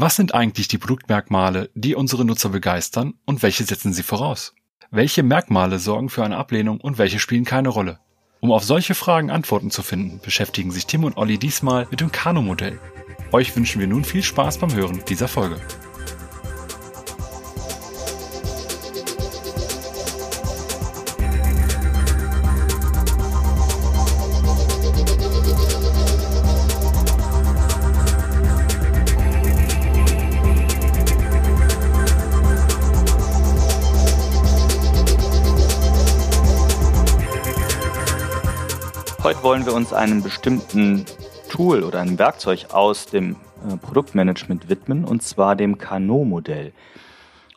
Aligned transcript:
Was 0.00 0.14
sind 0.14 0.32
eigentlich 0.32 0.68
die 0.68 0.78
Produktmerkmale, 0.78 1.70
die 1.74 1.96
unsere 1.96 2.24
Nutzer 2.24 2.50
begeistern 2.50 3.14
und 3.24 3.42
welche 3.42 3.64
setzen 3.64 3.92
sie 3.92 4.04
voraus? 4.04 4.54
Welche 4.92 5.24
Merkmale 5.24 5.80
sorgen 5.80 6.08
für 6.08 6.24
eine 6.24 6.36
Ablehnung 6.36 6.80
und 6.80 6.98
welche 6.98 7.18
spielen 7.18 7.44
keine 7.44 7.70
Rolle? 7.70 7.98
Um 8.38 8.52
auf 8.52 8.62
solche 8.62 8.94
Fragen 8.94 9.32
Antworten 9.32 9.72
zu 9.72 9.82
finden, 9.82 10.20
beschäftigen 10.22 10.70
sich 10.70 10.86
Tim 10.86 11.02
und 11.02 11.16
Olli 11.16 11.36
diesmal 11.36 11.88
mit 11.90 12.00
dem 12.00 12.12
Kano-Modell. 12.12 12.78
Euch 13.32 13.56
wünschen 13.56 13.80
wir 13.80 13.88
nun 13.88 14.04
viel 14.04 14.22
Spaß 14.22 14.58
beim 14.58 14.72
Hören 14.72 15.02
dieser 15.08 15.26
Folge. 15.26 15.56
Heute 39.28 39.42
wollen 39.42 39.66
wir 39.66 39.74
uns 39.74 39.92
einem 39.92 40.22
bestimmten 40.22 41.04
Tool 41.50 41.82
oder 41.82 42.00
einem 42.00 42.18
Werkzeug 42.18 42.68
aus 42.72 43.04
dem 43.04 43.36
äh, 43.62 43.76
Produktmanagement 43.76 44.70
widmen, 44.70 45.04
und 45.04 45.22
zwar 45.22 45.54
dem 45.54 45.76
Kano-Modell. 45.76 46.72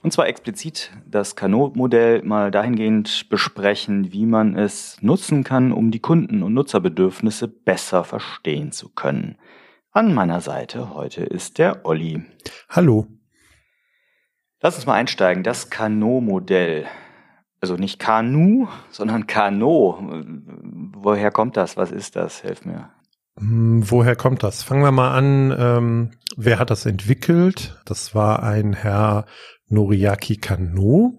Und 0.04 0.12
zwar 0.12 0.28
explizit 0.28 0.92
das 1.10 1.38
Kano-Modell 1.38 2.24
mal 2.24 2.52
dahingehend 2.52 3.30
besprechen, 3.30 4.12
wie 4.12 4.26
man 4.26 4.58
es 4.58 4.98
nutzen 5.02 5.46
kann, 5.46 5.72
um 5.72 5.92
die 5.92 6.02
Kunden- 6.02 6.44
und 6.44 6.54
Nutzerbedürfnisse 6.54 7.48
besser 7.48 8.04
verstehen 8.04 8.74
zu 8.74 8.90
können. 8.90 9.38
An 9.94 10.14
meiner 10.14 10.42
Seite 10.42 10.94
heute 10.94 11.24
ist 11.24 11.58
der 11.58 11.86
Olli. 11.86 12.26
Hallo. 12.68 13.08
Lass 14.60 14.76
uns 14.76 14.86
mal 14.86 14.96
einsteigen. 14.96 15.44
Das 15.44 15.70
Kano-Modell 15.70 16.88
also 17.62 17.76
nicht 17.76 18.00
Kanu, 18.00 18.68
sondern 18.90 19.28
Kano. 19.28 20.00
Woher 20.96 21.32
kommt 21.32 21.56
das? 21.56 21.78
Was 21.78 21.92
ist 21.92 22.16
das? 22.16 22.42
Hilf 22.42 22.66
mir. 22.66 22.90
Hm, 23.38 23.90
woher 23.90 24.16
kommt 24.16 24.44
das? 24.44 24.64
Fangen 24.64 24.84
wir 24.84 24.92
mal 24.92 25.16
an. 25.16 25.56
Ähm, 25.58 26.12
wer 26.36 26.60
hat 26.60 26.70
das 26.70 26.86
entwickelt? 26.86 27.80
Das 27.86 28.14
war 28.14 28.44
ein 28.44 28.74
Herr 28.74 29.26
Noriaki 29.68 30.38
Kano. 30.38 31.18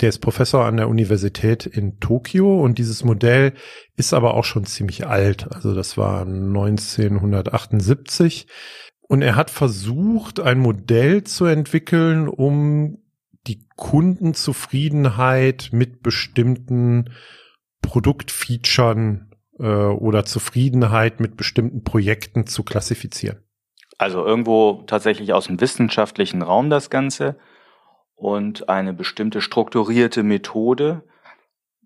Der 0.00 0.08
ist 0.08 0.20
Professor 0.20 0.64
an 0.64 0.78
der 0.78 0.88
Universität 0.88 1.66
in 1.66 2.00
Tokio 2.00 2.62
und 2.62 2.78
dieses 2.78 3.04
Modell 3.04 3.52
ist 3.94 4.14
aber 4.14 4.32
auch 4.34 4.44
schon 4.44 4.64
ziemlich 4.64 5.06
alt. 5.06 5.52
Also 5.52 5.74
das 5.74 5.98
war 5.98 6.22
1978. 6.22 8.46
Und 9.02 9.20
er 9.20 9.36
hat 9.36 9.50
versucht, 9.50 10.40
ein 10.40 10.58
Modell 10.58 11.24
zu 11.24 11.44
entwickeln, 11.44 12.26
um 12.26 13.03
die 13.46 13.66
Kundenzufriedenheit 13.76 15.70
mit 15.72 16.02
bestimmten 16.02 17.10
Produktfeaturen 17.82 19.30
äh, 19.58 19.64
oder 19.64 20.24
Zufriedenheit 20.24 21.20
mit 21.20 21.36
bestimmten 21.36 21.84
Projekten 21.84 22.46
zu 22.46 22.62
klassifizieren. 22.64 23.38
Also 23.98 24.24
irgendwo 24.24 24.82
tatsächlich 24.86 25.32
aus 25.32 25.46
dem 25.46 25.60
wissenschaftlichen 25.60 26.42
Raum 26.42 26.70
das 26.70 26.90
Ganze 26.90 27.36
und 28.16 28.68
eine 28.68 28.92
bestimmte 28.92 29.40
strukturierte 29.40 30.22
Methode. 30.22 31.02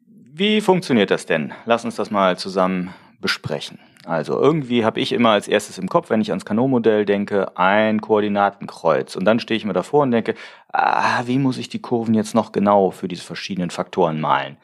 Wie 0.06 0.60
funktioniert 0.60 1.10
das 1.10 1.26
denn? 1.26 1.52
Lass 1.66 1.84
uns 1.84 1.96
das 1.96 2.10
mal 2.10 2.38
zusammen 2.38 2.94
besprechen. 3.20 3.78
Also 4.08 4.40
irgendwie 4.40 4.86
habe 4.86 5.00
ich 5.00 5.12
immer 5.12 5.32
als 5.32 5.48
erstes 5.48 5.76
im 5.76 5.86
Kopf, 5.86 6.08
wenn 6.08 6.22
ich 6.22 6.30
ans 6.30 6.46
Kanonmodell 6.46 7.04
denke, 7.04 7.58
ein 7.58 8.00
Koordinatenkreuz. 8.00 9.16
Und 9.16 9.26
dann 9.26 9.38
stehe 9.38 9.58
ich 9.58 9.66
mir 9.66 9.74
davor 9.74 10.04
und 10.04 10.12
denke, 10.12 10.34
ah, 10.72 11.24
wie 11.26 11.38
muss 11.38 11.58
ich 11.58 11.68
die 11.68 11.82
Kurven 11.82 12.14
jetzt 12.14 12.34
noch 12.34 12.50
genau 12.50 12.90
für 12.90 13.06
diese 13.06 13.22
verschiedenen 13.22 13.68
Faktoren 13.68 14.18
malen? 14.18 14.56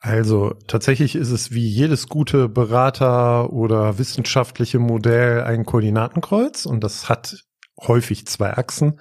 Also 0.00 0.54
tatsächlich 0.66 1.14
ist 1.14 1.30
es 1.30 1.52
wie 1.52 1.64
jedes 1.64 2.08
gute 2.08 2.48
Berater 2.48 3.52
oder 3.52 3.98
wissenschaftliche 3.98 4.80
Modell 4.80 5.44
ein 5.44 5.64
Koordinatenkreuz 5.64 6.66
und 6.66 6.82
das 6.82 7.08
hat 7.08 7.36
häufig 7.80 8.26
zwei 8.26 8.54
Achsen. 8.54 8.98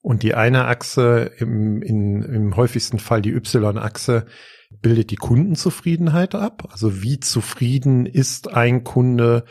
Und 0.00 0.22
die 0.22 0.36
eine 0.36 0.66
Achse, 0.66 1.32
im, 1.38 1.82
in, 1.82 2.22
im 2.22 2.56
häufigsten 2.56 3.00
Fall 3.00 3.20
die 3.20 3.32
Y-Achse, 3.32 4.26
bildet 4.70 5.10
die 5.10 5.16
Kundenzufriedenheit 5.16 6.34
ab. 6.34 6.68
Also 6.70 7.02
wie 7.02 7.20
zufrieden 7.20 8.06
ist 8.06 8.52
ein 8.52 8.84
Kunde 8.84 9.44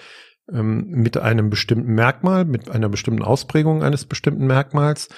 ähm, 0.52 0.88
mit 0.88 1.18
einem 1.18 1.50
bestimmten 1.50 1.94
Merkmal, 1.94 2.46
mit 2.46 2.70
einer 2.70 2.90
bestimmten 2.90 3.24
Ausprägung 3.24 3.84
eines 3.84 4.06
bestimmten 4.06 4.48
Merkmals. 4.48 5.10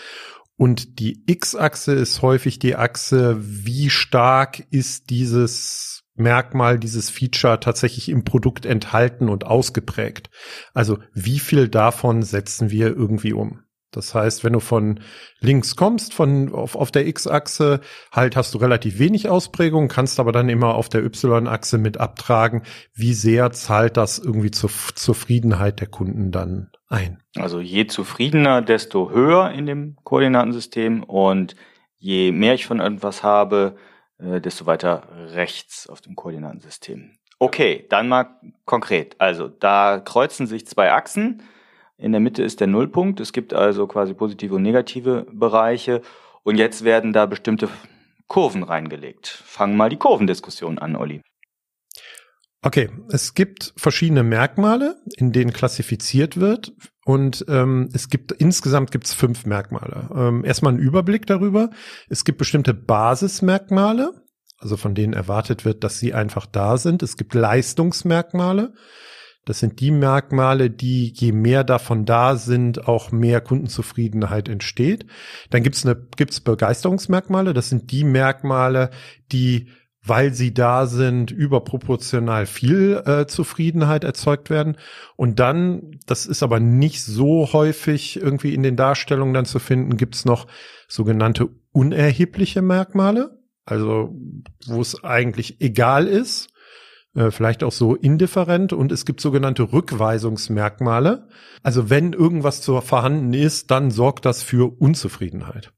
Und 0.56 1.00
die 1.00 1.24
X-Achse 1.26 1.94
ist 1.94 2.22
häufig 2.22 2.60
die 2.60 2.76
Achse, 2.76 3.38
wie 3.40 3.90
stark 3.90 4.66
ist 4.72 5.10
dieses 5.10 6.04
Merkmal, 6.16 6.80
dieses 6.80 7.10
Feature 7.10 7.62
tatsächlich 7.62 8.10
im 8.10 8.26
Produkt 8.26 8.66
enthalten 8.66 9.30
und 9.30 9.46
ausgeprägt. 9.46 10.30
Also 10.74 11.00
wie 11.14 11.40
viel 11.40 11.70
davon 11.70 12.24
setzen 12.24 12.72
wir 12.72 12.88
irgendwie 12.88 13.31
um? 13.31 13.62
Das 13.92 14.14
heißt, 14.14 14.44
wenn 14.44 14.54
du 14.54 14.60
von 14.60 15.00
links 15.40 15.76
kommst, 15.76 16.14
von 16.14 16.54
auf, 16.54 16.76
auf 16.76 16.92
der 16.92 17.08
X-Achse, 17.08 17.82
halt 18.12 18.36
hast 18.36 18.54
du 18.54 18.60
relativ 18.60 19.00
wenig 19.00 19.30
Ausprägung, 19.30 19.88
kannst 19.88 20.20
aber 20.20 20.32
dann 20.32 20.50
immer 20.50 20.76
auf 20.76 20.90
der 20.90 21.04
Y-Achse 21.04 21.78
mit 21.78 21.98
abtragen, 21.98 22.64
wie 22.94 23.14
sehr 23.14 23.52
zahlt 23.52 23.98
das 23.98 24.20
irgendwie 24.20 24.52
zur 24.52 24.70
Zufriedenheit 24.70 25.80
der 25.80 25.88
Kunden 25.88 26.32
dann 26.32 26.72
ein. 26.88 27.22
Also 27.36 27.60
je 27.60 27.88
zufriedener, 27.88 28.62
desto 28.62 29.10
höher 29.10 29.52
in 29.52 29.66
dem 29.66 29.98
Koordinatensystem 30.04 31.04
und 31.04 31.56
je 31.98 32.32
mehr 32.32 32.54
ich 32.54 32.66
von 32.66 32.80
irgendwas 32.80 33.24
habe, 33.24 33.76
äh, 34.20 34.40
desto 34.42 34.66
weiter 34.66 35.08
rechts 35.34 35.88
auf 35.88 36.02
dem 36.02 36.16
Koordinatensystem. 36.16 37.16
Okay, 37.40 37.86
dann 37.90 38.10
mal 38.10 38.36
konkret. 38.66 39.16
Also 39.20 39.48
da 39.48 40.00
kreuzen 40.00 40.46
sich 40.46 40.68
zwei 40.68 40.92
Achsen 40.92 41.42
in 42.00 42.12
der 42.12 42.22
Mitte 42.22 42.44
ist 42.44 42.60
der 42.60 42.68
Nullpunkt. 42.68 43.20
Es 43.20 43.34
gibt 43.34 43.54
also 43.54 43.88
quasi 43.88 44.14
positive 44.14 44.56
und 44.56 44.64
negative 44.64 45.28
Bereiche. 45.32 46.02
Und 46.44 46.58
jetzt 46.58 46.84
werden 46.84 47.14
da 47.14 47.26
bestimmte 47.26 47.70
Kurven 48.28 48.64
reingelegt. 48.64 49.28
Fangen 49.28 49.76
mal 49.76 49.90
die 49.90 49.98
Kurvendiskussion 49.98 50.80
an, 50.80 50.96
Olli. 50.96 51.22
Okay, 52.62 52.90
es 53.10 53.34
gibt 53.36 53.74
verschiedene 53.78 54.24
Merkmale, 54.24 54.98
in 55.18 55.32
denen 55.32 55.54
klassifiziert 55.54 56.38
wird. 56.38 56.74
Und 57.06 57.46
ähm, 57.48 57.90
es 57.94 58.10
gibt 58.10 58.31
insgesamt 58.34 58.92
gibt 58.92 59.06
es 59.06 59.14
fünf 59.14 59.46
Merkmale. 59.46 60.10
Ähm, 60.14 60.46
erstmal 60.46 60.74
ein 60.74 60.80
Überblick 60.80 61.26
darüber. 61.26 61.70
Es 62.10 62.26
gibt 62.26 62.38
bestimmte 62.38 62.74
Basismerkmale, 62.74 64.12
also 64.58 64.78
von 64.78 64.94
denen 64.94 65.14
erwartet 65.14 65.64
wird, 65.66 65.84
dass 65.84 66.00
sie 66.00 66.14
einfach 66.14 66.46
da 66.46 66.78
sind. 66.78 67.02
Es 67.02 67.18
gibt 67.18 67.34
Leistungsmerkmale. 67.34 68.74
Das 69.50 69.58
sind 69.58 69.80
die 69.80 69.90
Merkmale, 69.90 70.70
die 70.70 71.12
je 71.12 71.32
mehr 71.32 71.64
davon 71.64 72.06
da 72.06 72.36
sind, 72.36 72.88
auch 72.88 73.12
mehr 73.12 73.42
Kundenzufriedenheit 73.42 74.48
entsteht. 74.48 75.08
Dann 75.50 75.64
gibt's 75.64 75.84
eine, 75.84 75.96
gibt's 75.96 76.40
Begeisterungsmerkmale. 76.40 77.56
Das 77.56 77.68
sind 77.68 77.90
die 77.92 78.04
Merkmale, 78.04 78.92
die 79.32 79.70
weil 80.04 80.36
sie 80.36 80.54
da 80.54 80.86
sind, 80.86 81.32
überproportional 81.32 82.46
viel 82.46 83.02
äh, 83.08 83.26
Zufriedenheit 83.26 84.04
erzeugt 84.04 84.52
werden. 84.52 84.78
Und 85.16 85.40
dann, 85.40 85.98
das 86.06 86.28
ist 86.28 86.44
aber 86.44 86.60
nicht 86.60 87.04
so 87.04 87.52
häufig 87.52 88.22
irgendwie 88.22 88.54
in 88.54 88.62
den 88.62 88.76
Darstellungen 88.76 89.34
dann 89.34 89.46
zu 89.46 89.58
finden, 89.58 89.98
gibt's 89.98 90.26
noch 90.26 90.46
sogenannte 90.88 91.50
unerhebliche 91.72 92.62
Merkmale, 92.62 93.40
also 93.66 94.16
wo 94.68 94.80
es 94.80 95.04
eigentlich 95.04 95.60
egal 95.60 96.06
ist, 96.06 96.50
äh, 97.16 97.31
vielleicht 97.31 97.64
auch 97.64 97.72
so 97.72 97.96
indifferent 97.96 98.72
und 98.72 98.92
es 98.92 99.06
gibt 99.06 99.22
sogenannte 99.22 99.72
Rückweisungsmerkmale. 99.74 101.28
Also 101.64 101.90
wenn 101.90 102.14
irgendwas 102.14 102.62
zu 102.62 102.80
vorhanden 102.81 103.34
ist, 103.34 103.72
dann 103.72 103.92
sorgt 103.92 104.25
das 104.25 104.44
für 104.44 104.80
Unzufriedenheit. 104.80 105.74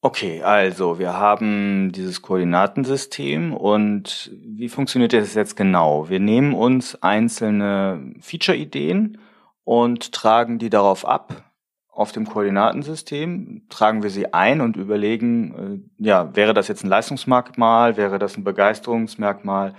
Okay, 0.00 0.42
also 0.42 0.98
wir 0.98 1.14
haben 1.14 1.90
dieses 1.90 2.20
Koordinatensystem 2.20 3.54
und 3.54 4.30
wie 4.42 4.68
funktioniert 4.68 5.14
das 5.14 5.32
jetzt 5.32 5.56
genau? 5.56 6.10
Wir 6.10 6.20
nehmen 6.20 6.52
uns 6.52 7.02
einzelne 7.02 8.12
Feature-Ideen 8.20 9.16
und 9.64 10.12
tragen 10.12 10.58
die 10.58 10.68
darauf 10.68 11.06
ab. 11.06 11.50
Auf 11.88 12.12
dem 12.12 12.26
Koordinatensystem 12.26 13.62
tragen 13.70 14.02
wir 14.02 14.10
sie 14.10 14.34
ein 14.34 14.60
und 14.60 14.76
überlegen, 14.76 15.82
äh, 15.98 16.04
ja, 16.04 16.36
wäre 16.36 16.52
das 16.52 16.68
jetzt 16.68 16.84
ein 16.84 16.88
Leistungsmerkmal, 16.88 17.96
wäre 17.96 18.18
das 18.18 18.36
ein 18.36 18.44
Begeisterungsmerkmal 18.44 19.74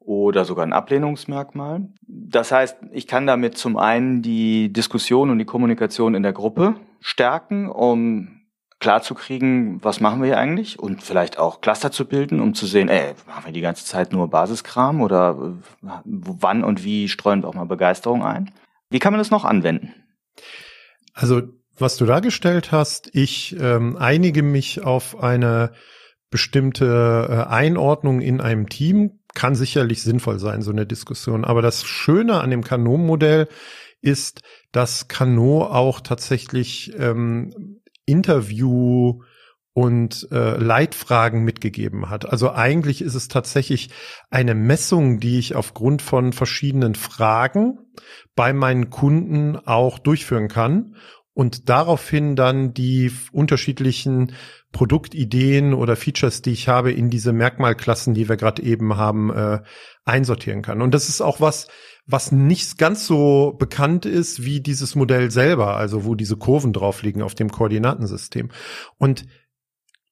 oder 0.00 0.44
sogar 0.44 0.66
ein 0.66 0.72
Ablehnungsmerkmal. 0.72 1.88
Das 2.06 2.50
heißt, 2.50 2.78
ich 2.92 3.06
kann 3.06 3.26
damit 3.26 3.56
zum 3.56 3.76
einen 3.76 4.22
die 4.22 4.72
Diskussion 4.72 5.30
und 5.30 5.38
die 5.38 5.44
Kommunikation 5.44 6.14
in 6.14 6.22
der 6.22 6.32
Gruppe 6.32 6.74
stärken, 7.00 7.68
um 7.70 8.40
klarzukriegen, 8.80 9.78
was 9.84 10.00
machen 10.00 10.20
wir 10.20 10.28
hier 10.28 10.38
eigentlich 10.38 10.78
und 10.78 11.02
vielleicht 11.02 11.38
auch 11.38 11.60
Cluster 11.60 11.92
zu 11.92 12.06
bilden, 12.06 12.40
um 12.40 12.54
zu 12.54 12.66
sehen, 12.66 12.88
ey, 12.88 13.12
machen 13.26 13.44
wir 13.44 13.52
die 13.52 13.60
ganze 13.60 13.84
Zeit 13.84 14.12
nur 14.12 14.28
Basiskram 14.28 15.02
oder 15.02 15.58
wann 15.82 16.64
und 16.64 16.82
wie 16.82 17.08
streuen 17.08 17.42
wir 17.42 17.48
auch 17.48 17.54
mal 17.54 17.66
Begeisterung 17.66 18.24
ein. 18.24 18.50
Wie 18.88 18.98
kann 18.98 19.12
man 19.12 19.20
das 19.20 19.30
noch 19.30 19.44
anwenden? 19.44 19.94
Also 21.12 21.42
was 21.76 21.96
du 21.96 22.06
dargestellt 22.06 22.72
hast, 22.72 23.10
ich 23.14 23.56
ähm, 23.60 23.96
einige 23.98 24.42
mich 24.42 24.82
auf 24.82 25.22
eine 25.22 25.72
bestimmte 26.30 27.26
äh, 27.28 27.50
Einordnung 27.50 28.20
in 28.20 28.40
einem 28.40 28.68
Team, 28.68 29.19
kann 29.34 29.54
sicherlich 29.54 30.02
sinnvoll 30.02 30.38
sein, 30.38 30.62
so 30.62 30.70
eine 30.70 30.86
Diskussion. 30.86 31.44
Aber 31.44 31.62
das 31.62 31.84
Schöne 31.84 32.40
an 32.40 32.50
dem 32.50 32.64
Kanon-Modell 32.64 33.48
ist, 34.00 34.42
dass 34.72 35.08
Kano 35.08 35.64
auch 35.64 36.00
tatsächlich 36.00 36.92
ähm, 36.98 37.80
Interview 38.06 39.22
und 39.72 40.28
äh, 40.32 40.56
Leitfragen 40.56 41.44
mitgegeben 41.44 42.10
hat. 42.10 42.28
Also 42.28 42.52
eigentlich 42.52 43.02
ist 43.02 43.14
es 43.14 43.28
tatsächlich 43.28 43.90
eine 44.28 44.54
Messung, 44.54 45.20
die 45.20 45.38
ich 45.38 45.54
aufgrund 45.54 46.02
von 46.02 46.32
verschiedenen 46.32 46.94
Fragen 46.94 47.78
bei 48.34 48.52
meinen 48.52 48.90
Kunden 48.90 49.56
auch 49.56 49.98
durchführen 49.98 50.48
kann 50.48 50.96
und 51.40 51.70
daraufhin 51.70 52.36
dann 52.36 52.74
die 52.74 53.10
unterschiedlichen 53.32 54.34
Produktideen 54.72 55.72
oder 55.72 55.96
Features, 55.96 56.42
die 56.42 56.50
ich 56.50 56.68
habe, 56.68 56.92
in 56.92 57.08
diese 57.08 57.32
Merkmalklassen, 57.32 58.12
die 58.12 58.28
wir 58.28 58.36
gerade 58.36 58.62
eben 58.62 58.98
haben, 58.98 59.30
äh, 59.30 59.60
einsortieren 60.04 60.60
kann. 60.60 60.82
Und 60.82 60.92
das 60.92 61.08
ist 61.08 61.22
auch 61.22 61.40
was, 61.40 61.68
was 62.04 62.30
nicht 62.30 62.76
ganz 62.76 63.06
so 63.06 63.56
bekannt 63.58 64.04
ist 64.04 64.44
wie 64.44 64.60
dieses 64.60 64.94
Modell 64.94 65.30
selber, 65.30 65.78
also 65.78 66.04
wo 66.04 66.14
diese 66.14 66.36
Kurven 66.36 66.74
drauf 66.74 67.02
liegen 67.02 67.22
auf 67.22 67.34
dem 67.34 67.50
Koordinatensystem. 67.50 68.50
Und 68.98 69.24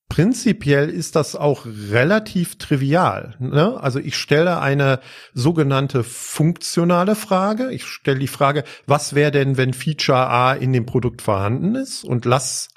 Prinzipiell 0.09 0.89
ist 0.89 1.17
das 1.17 1.37
auch 1.37 1.67
relativ 1.67 2.57
trivial. 2.57 3.37
Ne? 3.39 3.79
Also 3.79 3.99
ich 3.99 4.17
stelle 4.17 4.59
eine 4.59 5.01
sogenannte 5.35 6.03
funktionale 6.03 7.15
Frage. 7.15 7.71
Ich 7.73 7.85
stelle 7.85 8.19
die 8.19 8.27
Frage, 8.27 8.65
was 8.87 9.15
wäre 9.15 9.31
denn, 9.31 9.57
wenn 9.59 9.75
Feature 9.75 10.27
A 10.27 10.55
in 10.55 10.73
dem 10.73 10.87
Produkt 10.87 11.21
vorhanden 11.21 11.75
ist 11.75 12.05
und 12.05 12.25
lass 12.25 12.69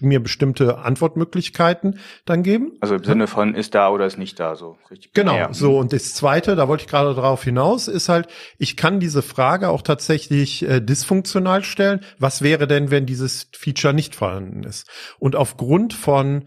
mir 0.00 0.22
bestimmte 0.22 0.78
Antwortmöglichkeiten 0.78 1.98
dann 2.24 2.42
geben. 2.42 2.72
Also 2.80 2.94
im 2.94 3.04
Sinne 3.04 3.26
von 3.26 3.54
ist 3.54 3.74
da 3.74 3.90
oder 3.90 4.06
ist 4.06 4.18
nicht 4.18 4.38
da, 4.38 4.54
so 4.54 4.76
richtig. 4.90 5.12
Genau, 5.12 5.36
ja. 5.36 5.52
so 5.52 5.78
und 5.78 5.92
das 5.92 6.14
zweite, 6.14 6.56
da 6.56 6.68
wollte 6.68 6.82
ich 6.82 6.88
gerade 6.88 7.14
darauf 7.14 7.42
hinaus, 7.42 7.88
ist 7.88 8.08
halt, 8.08 8.28
ich 8.58 8.76
kann 8.76 9.00
diese 9.00 9.22
Frage 9.22 9.70
auch 9.70 9.82
tatsächlich 9.82 10.68
äh, 10.68 10.80
dysfunktional 10.80 11.64
stellen. 11.64 12.00
Was 12.18 12.42
wäre 12.42 12.66
denn, 12.66 12.90
wenn 12.90 13.06
dieses 13.06 13.48
Feature 13.52 13.94
nicht 13.94 14.14
vorhanden 14.14 14.62
ist? 14.62 14.88
Und 15.18 15.36
aufgrund 15.36 15.94
von 15.94 16.44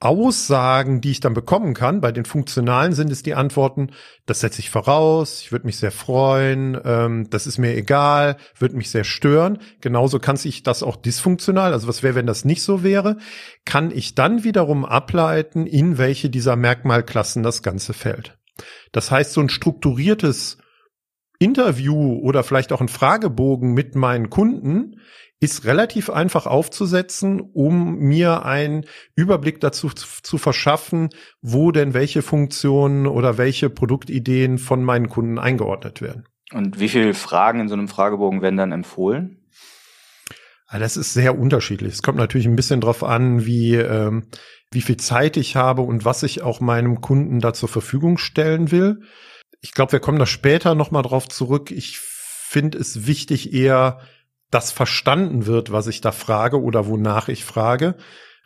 Aussagen, 0.00 1.00
die 1.00 1.10
ich 1.10 1.18
dann 1.18 1.34
bekommen 1.34 1.74
kann, 1.74 2.00
bei 2.00 2.12
den 2.12 2.24
Funktionalen 2.24 2.92
sind 2.92 3.10
es 3.10 3.24
die 3.24 3.34
Antworten, 3.34 3.90
das 4.26 4.40
setze 4.40 4.60
ich 4.60 4.70
voraus, 4.70 5.42
ich 5.42 5.50
würde 5.50 5.66
mich 5.66 5.76
sehr 5.78 5.90
freuen, 5.90 6.78
ähm, 6.84 7.28
das 7.30 7.48
ist 7.48 7.58
mir 7.58 7.76
egal, 7.76 8.36
würde 8.56 8.76
mich 8.76 8.90
sehr 8.90 9.02
stören. 9.02 9.58
Genauso 9.80 10.20
kann 10.20 10.38
ich 10.44 10.62
das 10.62 10.84
auch 10.84 10.94
dysfunktional, 10.94 11.72
also 11.72 11.88
was 11.88 12.04
wäre, 12.04 12.14
wenn 12.14 12.26
das 12.26 12.44
nicht 12.44 12.62
so 12.62 12.84
wäre, 12.84 13.16
kann 13.64 13.90
ich 13.90 14.14
dann 14.14 14.44
wiederum 14.44 14.84
ableiten, 14.84 15.66
in 15.66 15.98
welche 15.98 16.30
dieser 16.30 16.54
Merkmalklassen 16.54 17.42
das 17.42 17.64
Ganze 17.64 17.92
fällt. 17.92 18.38
Das 18.92 19.10
heißt, 19.10 19.32
so 19.32 19.40
ein 19.40 19.48
strukturiertes 19.48 20.58
Interview 21.40 22.18
oder 22.20 22.44
vielleicht 22.44 22.72
auch 22.72 22.80
ein 22.80 22.88
Fragebogen 22.88 23.72
mit 23.72 23.96
meinen 23.96 24.30
Kunden 24.30 25.00
ist 25.40 25.64
relativ 25.64 26.10
einfach 26.10 26.46
aufzusetzen, 26.46 27.40
um 27.40 27.96
mir 27.98 28.44
einen 28.44 28.86
Überblick 29.14 29.60
dazu 29.60 29.90
zu 29.90 30.38
verschaffen, 30.38 31.10
wo 31.40 31.70
denn 31.70 31.94
welche 31.94 32.22
Funktionen 32.22 33.06
oder 33.06 33.38
welche 33.38 33.70
Produktideen 33.70 34.58
von 34.58 34.82
meinen 34.82 35.08
Kunden 35.08 35.38
eingeordnet 35.38 36.02
werden. 36.02 36.26
Und 36.52 36.80
wie 36.80 36.88
viele 36.88 37.14
Fragen 37.14 37.60
in 37.60 37.68
so 37.68 37.74
einem 37.74 37.88
Fragebogen 37.88 38.42
werden 38.42 38.56
dann 38.56 38.72
empfohlen? 38.72 39.38
Ah, 40.66 40.78
das 40.78 40.96
ist 40.96 41.14
sehr 41.14 41.38
unterschiedlich. 41.38 41.94
Es 41.94 42.02
kommt 42.02 42.18
natürlich 42.18 42.46
ein 42.46 42.56
bisschen 42.56 42.80
drauf 42.80 43.04
an, 43.04 43.46
wie, 43.46 43.74
ähm, 43.76 44.28
wie 44.70 44.82
viel 44.82 44.98
Zeit 44.98 45.36
ich 45.36 45.56
habe 45.56 45.82
und 45.82 46.04
was 46.04 46.22
ich 46.22 46.42
auch 46.42 46.60
meinem 46.60 47.00
Kunden 47.00 47.40
da 47.40 47.54
zur 47.54 47.68
Verfügung 47.68 48.18
stellen 48.18 48.70
will. 48.70 49.00
Ich 49.60 49.72
glaube, 49.72 49.92
wir 49.92 50.00
kommen 50.00 50.18
da 50.18 50.26
später 50.26 50.74
nochmal 50.74 51.02
drauf 51.02 51.28
zurück. 51.28 51.70
Ich 51.70 51.98
finde 51.98 52.78
es 52.78 53.06
wichtig, 53.06 53.52
eher 53.54 54.00
das 54.50 54.72
verstanden 54.72 55.46
wird, 55.46 55.72
was 55.72 55.86
ich 55.86 56.00
da 56.00 56.12
frage 56.12 56.62
oder 56.62 56.86
wonach 56.86 57.28
ich 57.28 57.44
frage. 57.44 57.96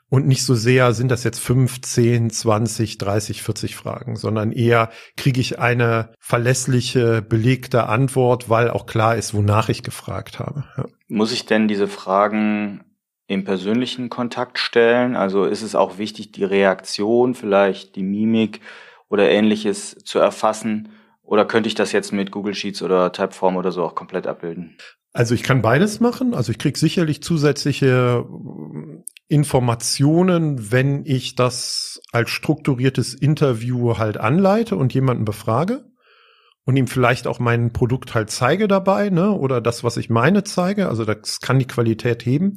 Und 0.08 0.26
nicht 0.26 0.44
so 0.44 0.54
sehr 0.54 0.92
sind 0.92 1.08
das 1.08 1.24
jetzt 1.24 1.38
fünf, 1.38 1.80
zehn, 1.80 2.28
zwanzig, 2.28 2.98
dreißig, 2.98 3.42
vierzig 3.42 3.76
Fragen, 3.76 4.16
sondern 4.16 4.52
eher 4.52 4.90
kriege 5.16 5.40
ich 5.40 5.58
eine 5.58 6.12
verlässliche, 6.20 7.22
belegte 7.22 7.86
Antwort, 7.86 8.50
weil 8.50 8.68
auch 8.68 8.84
klar 8.84 9.16
ist, 9.16 9.32
wonach 9.32 9.70
ich 9.70 9.82
gefragt 9.82 10.38
habe. 10.38 10.64
Ja. 10.76 10.84
Muss 11.08 11.32
ich 11.32 11.46
denn 11.46 11.66
diese 11.66 11.88
Fragen 11.88 12.84
im 13.26 13.44
persönlichen 13.44 14.10
Kontakt 14.10 14.58
stellen? 14.58 15.16
Also 15.16 15.46
ist 15.46 15.62
es 15.62 15.74
auch 15.74 15.96
wichtig, 15.96 16.32
die 16.32 16.44
Reaktion, 16.44 17.34
vielleicht 17.34 17.96
die 17.96 18.02
Mimik 18.02 18.60
oder 19.08 19.30
ähnliches 19.30 19.96
zu 20.04 20.18
erfassen? 20.18 20.90
Oder 21.22 21.46
könnte 21.46 21.68
ich 21.68 21.74
das 21.74 21.92
jetzt 21.92 22.12
mit 22.12 22.30
Google 22.30 22.54
Sheets 22.54 22.82
oder 22.82 23.12
Typeform 23.12 23.56
oder 23.56 23.72
so 23.72 23.82
auch 23.82 23.94
komplett 23.94 24.26
abbilden? 24.26 24.76
Also 25.12 25.34
ich 25.34 25.42
kann 25.42 25.60
beides 25.62 26.00
machen. 26.00 26.34
Also 26.34 26.52
ich 26.52 26.58
kriege 26.58 26.78
sicherlich 26.78 27.22
zusätzliche 27.22 28.24
äh, 28.26 29.02
Informationen, 29.28 30.72
wenn 30.72 31.04
ich 31.04 31.34
das 31.34 32.00
als 32.12 32.30
strukturiertes 32.30 33.14
Interview 33.14 33.98
halt 33.98 34.16
anleite 34.16 34.76
und 34.76 34.94
jemanden 34.94 35.24
befrage 35.24 35.84
und 36.64 36.76
ihm 36.76 36.86
vielleicht 36.86 37.26
auch 37.26 37.38
mein 37.38 37.72
Produkt 37.72 38.14
halt 38.14 38.30
zeige 38.30 38.68
dabei, 38.68 39.10
ne, 39.10 39.32
oder 39.32 39.60
das, 39.60 39.84
was 39.84 39.96
ich 39.96 40.08
meine, 40.08 40.44
zeige. 40.44 40.88
Also 40.88 41.04
das 41.04 41.40
kann 41.40 41.58
die 41.58 41.66
Qualität 41.66 42.24
heben. 42.24 42.56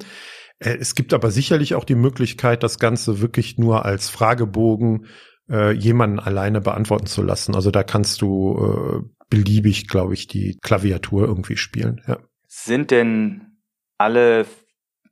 Äh, 0.59 0.77
es 0.79 0.95
gibt 0.95 1.13
aber 1.13 1.31
sicherlich 1.31 1.75
auch 1.75 1.83
die 1.83 1.95
Möglichkeit, 1.95 2.63
das 2.63 2.79
Ganze 2.79 3.21
wirklich 3.21 3.57
nur 3.57 3.83
als 3.85 4.09
Fragebogen 4.09 5.07
äh, 5.49 5.71
jemanden 5.71 6.19
alleine 6.19 6.61
beantworten 6.61 7.07
zu 7.07 7.21
lassen. 7.21 7.53
Also 7.53 7.71
da 7.71 7.83
kannst 7.83 8.21
du 8.21 9.03
äh, 9.03 9.25
beliebig, 9.29 9.87
glaube 9.87 10.13
ich, 10.13 10.27
die 10.27 10.57
Klaviatur 10.61 11.27
irgendwie 11.27 11.57
spielen. 11.57 12.01
Ja. 12.07 12.19
Sind 12.57 12.89
denn 12.89 13.57
alle 13.97 14.45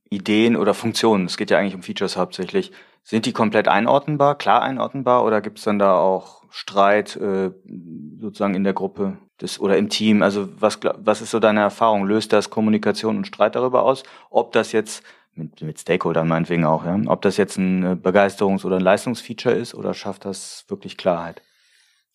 Ideen 0.10 0.56
oder 0.56 0.74
Funktionen, 0.74 1.26
es 1.26 1.36
geht 1.36 1.52
ja 1.52 1.60
eigentlich 1.60 1.76
um 1.76 1.84
Features 1.84 2.16
hauptsächlich, 2.16 2.72
sind 3.04 3.26
die 3.26 3.34
komplett 3.34 3.68
einordnbar, 3.68 4.38
klar 4.38 4.62
einordnbar 4.62 5.26
oder 5.26 5.42
gibt 5.42 5.58
es 5.58 5.66
dann 5.66 5.78
da 5.78 5.98
auch 5.98 6.44
Streit 6.50 7.18
äh, 7.18 7.52
sozusagen 8.18 8.56
in 8.56 8.64
der 8.64 8.72
Gruppe 8.72 9.18
des, 9.42 9.60
oder 9.60 9.78
im 9.78 9.90
Team? 9.90 10.24
Also 10.24 10.48
was, 10.58 10.80
was 10.82 11.22
ist 11.22 11.32
so 11.32 11.40
deine 11.40 11.60
Erfahrung? 11.60 12.06
Löst 12.06 12.32
das 12.32 12.50
Kommunikation 12.50 13.18
und 13.18 13.28
Streit 13.28 13.56
darüber 13.56 13.84
aus, 13.84 14.04
ob 14.30 14.54
das 14.54 14.72
jetzt 14.72 15.04
mit, 15.36 15.62
mit 15.62 15.78
Stakeholdern 15.78 16.30
meinetwegen 16.30 16.64
auch, 16.64 16.86
ja, 16.86 16.98
ob 17.08 17.22
das 17.24 17.36
jetzt 17.36 17.58
ein 17.58 18.02
Begeisterungs- 18.02 18.66
oder 18.66 18.78
ein 18.78 18.84
Leistungsfeature 18.84 19.54
ist 19.54 19.76
oder 19.76 19.94
schafft 19.94 20.24
das 20.24 20.64
wirklich 20.70 20.96
Klarheit? 20.96 21.42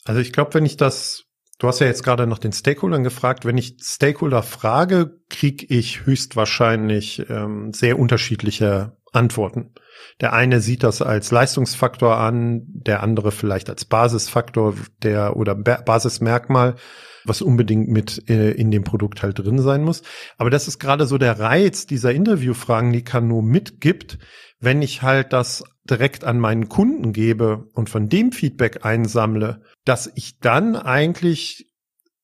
Also 0.07 0.21
ich 0.21 0.33
glaube, 0.33 0.55
wenn 0.55 0.65
ich 0.65 0.79
das 0.79 1.28
Du 1.59 1.67
hast 1.67 1.81
ja 1.81 1.89
jetzt 1.89 2.05
gerade 2.05 2.27
nach 2.27 2.39
den 2.39 2.53
Stakeholdern 2.53 3.03
gefragt. 3.03 3.45
Wenn 3.45 3.59
ich 3.59 3.77
Stakeholder 3.83 4.45
frage, 4.45 5.19
kriege 5.29 5.67
ich 5.69 6.07
höchstwahrscheinlich 6.07 7.29
ähm, 7.29 7.73
sehr 7.73 7.99
unterschiedliche 7.99 8.97
Antworten. 9.13 9.73
Der 10.21 10.33
eine 10.33 10.61
sieht 10.61 10.85
das 10.85 11.03
als 11.03 11.33
Leistungsfaktor 11.33 12.17
an, 12.17 12.63
der 12.67 13.03
andere 13.03 13.33
vielleicht 13.33 13.69
als 13.71 13.85
Basisfaktor 13.85 14.75
der 15.03 15.37
oder 15.37 15.57
Basismerkmal, 15.57 16.77
was 17.25 17.43
unbedingt 17.43 17.89
mit 17.89 18.29
äh, 18.31 18.53
in 18.53 18.71
dem 18.71 18.85
Produkt 18.85 19.23
halt 19.23 19.39
drin 19.41 19.61
sein 19.61 19.83
muss. 19.83 20.03
Aber 20.37 20.51
das 20.51 20.69
ist 20.69 20.79
gerade 20.79 21.07
so 21.07 21.19
der 21.19 21.41
Reiz 21.41 21.87
dieser 21.87 22.13
Interviewfragen, 22.13 22.93
die 22.93 23.03
Kano 23.03 23.43
mitgibt, 23.43 24.19
wenn 24.61 24.83
ich 24.83 25.03
halt 25.03 25.33
das 25.33 25.65
direkt 25.91 26.25
an 26.25 26.39
meinen 26.39 26.69
Kunden 26.69 27.13
gebe 27.13 27.69
und 27.75 27.89
von 27.89 28.09
dem 28.09 28.33
Feedback 28.33 28.85
einsammle, 28.85 29.63
dass 29.85 30.11
ich 30.15 30.39
dann 30.41 30.77
eigentlich 30.77 31.69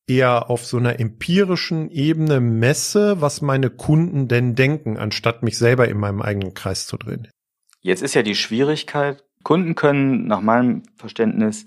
eher 0.07 0.49
auf 0.49 0.65
so 0.65 0.77
einer 0.77 0.99
empirischen 0.99 1.89
Ebene 1.89 2.39
messe, 2.39 3.21
was 3.21 3.41
meine 3.41 3.69
Kunden 3.69 4.27
denn 4.27 4.55
denken, 4.55 4.97
anstatt 4.97 5.43
mich 5.43 5.57
selber 5.57 5.87
in 5.87 5.97
meinem 5.97 6.21
eigenen 6.21 6.53
Kreis 6.53 6.85
zu 6.85 6.97
drehen. 6.97 7.27
Jetzt 7.81 8.03
ist 8.03 8.13
ja 8.13 8.21
die 8.21 8.35
Schwierigkeit, 8.35 9.23
Kunden 9.43 9.75
können 9.75 10.27
nach 10.27 10.41
meinem 10.41 10.83
Verständnis 10.97 11.65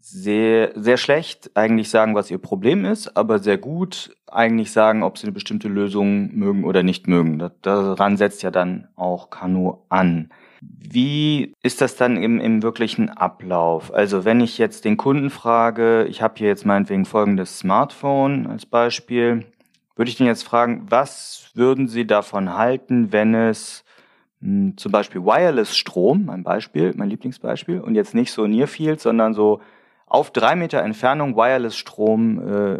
sehr, 0.00 0.72
sehr 0.76 0.98
schlecht 0.98 1.50
eigentlich 1.54 1.90
sagen, 1.90 2.14
was 2.14 2.30
ihr 2.30 2.38
Problem 2.38 2.84
ist, 2.84 3.16
aber 3.16 3.40
sehr 3.40 3.58
gut 3.58 4.16
eigentlich 4.26 4.70
sagen, 4.70 5.02
ob 5.02 5.18
sie 5.18 5.24
eine 5.24 5.32
bestimmte 5.32 5.68
Lösung 5.68 6.32
mögen 6.36 6.64
oder 6.64 6.82
nicht 6.82 7.08
mögen. 7.08 7.50
Daran 7.62 8.16
setzt 8.16 8.42
ja 8.42 8.50
dann 8.50 8.88
auch 8.94 9.30
Kanu 9.30 9.78
an. 9.88 10.30
Wie 10.88 11.52
ist 11.62 11.80
das 11.80 11.96
dann 11.96 12.16
im, 12.16 12.40
im 12.40 12.62
wirklichen 12.62 13.10
Ablauf? 13.10 13.92
Also 13.92 14.24
wenn 14.24 14.40
ich 14.40 14.58
jetzt 14.58 14.84
den 14.84 14.96
Kunden 14.96 15.30
frage, 15.30 16.04
ich 16.04 16.22
habe 16.22 16.34
hier 16.38 16.48
jetzt 16.48 16.64
meinetwegen 16.64 17.04
folgendes 17.04 17.58
Smartphone 17.58 18.46
als 18.46 18.66
Beispiel, 18.66 19.44
würde 19.96 20.10
ich 20.10 20.16
den 20.16 20.26
jetzt 20.26 20.44
fragen, 20.44 20.86
was 20.88 21.50
würden 21.54 21.88
Sie 21.88 22.06
davon 22.06 22.56
halten, 22.56 23.12
wenn 23.12 23.34
es 23.34 23.84
mh, 24.40 24.48
hm, 24.48 24.76
zum 24.76 24.92
Beispiel 24.92 25.24
Wireless-Strom, 25.24 26.26
mein 26.26 26.42
Beispiel, 26.42 26.92
mein 26.96 27.10
Lieblingsbeispiel, 27.10 27.80
und 27.80 27.94
jetzt 27.94 28.14
nicht 28.14 28.32
so 28.32 28.46
Nearfield, 28.46 29.00
sondern 29.00 29.34
so 29.34 29.60
auf 30.06 30.30
drei 30.30 30.54
Meter 30.54 30.82
Entfernung 30.82 31.36
Wireless-Strom 31.36 32.38
äh, 32.48 32.78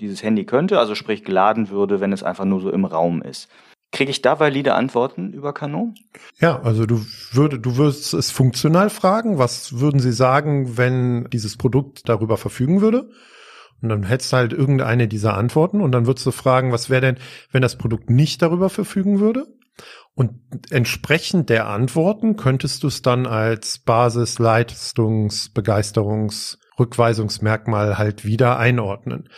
dieses 0.00 0.22
Handy 0.22 0.44
könnte, 0.44 0.78
also 0.78 0.94
sprich 0.94 1.24
geladen 1.24 1.70
würde, 1.70 2.00
wenn 2.00 2.12
es 2.12 2.22
einfach 2.22 2.44
nur 2.44 2.60
so 2.60 2.70
im 2.70 2.84
Raum 2.84 3.22
ist. 3.22 3.50
Kriege 3.92 4.10
ich 4.10 4.20
da 4.20 4.40
valide 4.40 4.74
Antworten 4.74 5.32
über 5.32 5.52
Kano? 5.52 5.94
Ja, 6.40 6.60
also 6.60 6.86
du 6.86 7.04
würde, 7.32 7.58
du 7.58 7.76
würdest 7.76 8.12
es 8.14 8.30
funktional 8.30 8.90
fragen. 8.90 9.38
Was 9.38 9.78
würden 9.78 10.00
sie 10.00 10.12
sagen, 10.12 10.76
wenn 10.76 11.28
dieses 11.30 11.56
Produkt 11.56 12.08
darüber 12.08 12.36
verfügen 12.36 12.80
würde? 12.80 13.08
Und 13.82 13.88
dann 13.90 14.04
hättest 14.04 14.32
du 14.32 14.36
halt 14.38 14.52
irgendeine 14.52 15.06
dieser 15.06 15.34
Antworten 15.34 15.80
und 15.80 15.92
dann 15.92 16.06
würdest 16.06 16.26
du 16.26 16.30
fragen, 16.30 16.72
was 16.72 16.90
wäre 16.90 17.02
denn, 17.02 17.18
wenn 17.52 17.62
das 17.62 17.76
Produkt 17.76 18.10
nicht 18.10 18.42
darüber 18.42 18.70
verfügen 18.70 19.20
würde? 19.20 19.46
Und 20.14 20.40
entsprechend 20.70 21.50
der 21.50 21.68
Antworten 21.68 22.36
könntest 22.36 22.82
du 22.82 22.86
es 22.86 23.02
dann 23.02 23.26
als 23.26 23.78
Basis, 23.78 24.38
Leistungs, 24.38 25.50
Begeisterungs, 25.50 26.58
Rückweisungsmerkmal 26.78 27.98
halt 27.98 28.24
wieder 28.24 28.58
einordnen. 28.58 29.28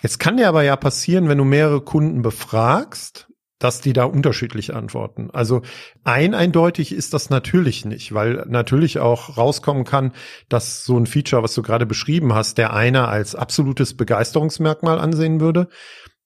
Jetzt 0.00 0.18
kann 0.18 0.38
dir 0.38 0.48
aber 0.48 0.62
ja 0.62 0.76
passieren, 0.76 1.28
wenn 1.28 1.38
du 1.38 1.44
mehrere 1.44 1.82
Kunden 1.82 2.22
befragst, 2.22 3.28
dass 3.58 3.80
die 3.80 3.92
da 3.92 4.04
unterschiedlich 4.04 4.74
antworten. 4.74 5.30
Also 5.32 5.62
ein 6.02 6.34
eindeutig 6.34 6.92
ist 6.92 7.14
das 7.14 7.30
natürlich 7.30 7.84
nicht, 7.84 8.12
weil 8.12 8.44
natürlich 8.48 8.98
auch 8.98 9.36
rauskommen 9.36 9.84
kann, 9.84 10.12
dass 10.48 10.84
so 10.84 10.98
ein 10.98 11.06
Feature, 11.06 11.42
was 11.42 11.54
du 11.54 11.62
gerade 11.62 11.86
beschrieben 11.86 12.34
hast, 12.34 12.58
der 12.58 12.72
eine 12.72 13.08
als 13.08 13.34
absolutes 13.34 13.96
Begeisterungsmerkmal 13.96 14.98
ansehen 14.98 15.40
würde, 15.40 15.68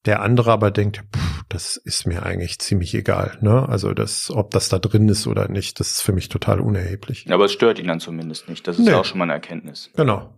der 0.06 0.22
andere 0.22 0.52
aber 0.52 0.70
denkt, 0.70 1.04
pff, 1.14 1.44
das 1.48 1.76
ist 1.76 2.06
mir 2.06 2.24
eigentlich 2.24 2.58
ziemlich 2.58 2.94
egal. 2.94 3.38
Ne? 3.40 3.68
Also 3.68 3.92
das, 3.94 4.30
ob 4.30 4.50
das 4.50 4.68
da 4.68 4.78
drin 4.78 5.08
ist 5.08 5.26
oder 5.26 5.48
nicht, 5.48 5.80
das 5.80 5.90
ist 5.92 6.00
für 6.02 6.12
mich 6.12 6.28
total 6.28 6.60
unerheblich. 6.60 7.26
Aber 7.30 7.46
es 7.46 7.52
stört 7.52 7.78
ihn 7.78 7.88
dann 7.88 8.00
zumindest 8.00 8.48
nicht. 8.48 8.66
Das 8.66 8.78
ist 8.78 8.84
nee. 8.84 8.90
ja 8.92 9.00
auch 9.00 9.04
schon 9.04 9.18
mal 9.18 9.24
eine 9.24 9.34
Erkenntnis. 9.34 9.90
Genau. 9.96 10.34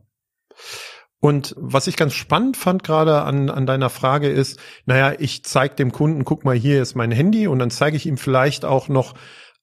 Und 1.21 1.55
was 1.59 1.87
ich 1.87 1.97
ganz 1.97 2.15
spannend 2.15 2.57
fand 2.57 2.83
gerade 2.83 3.23
an, 3.23 3.50
an 3.50 3.67
deiner 3.67 3.91
Frage 3.91 4.29
ist, 4.29 4.59
naja, 4.87 5.15
ich 5.19 5.45
zeige 5.45 5.75
dem 5.75 5.93
Kunden, 5.93 6.25
guck 6.25 6.45
mal, 6.45 6.57
hier 6.57 6.81
ist 6.81 6.95
mein 6.95 7.12
Handy 7.12 7.47
und 7.47 7.59
dann 7.59 7.71
zeige 7.71 7.97
ich 7.97 8.07
ihm 8.07 8.17
vielleicht 8.17 8.65
auch 8.65 8.89
noch 8.89 9.15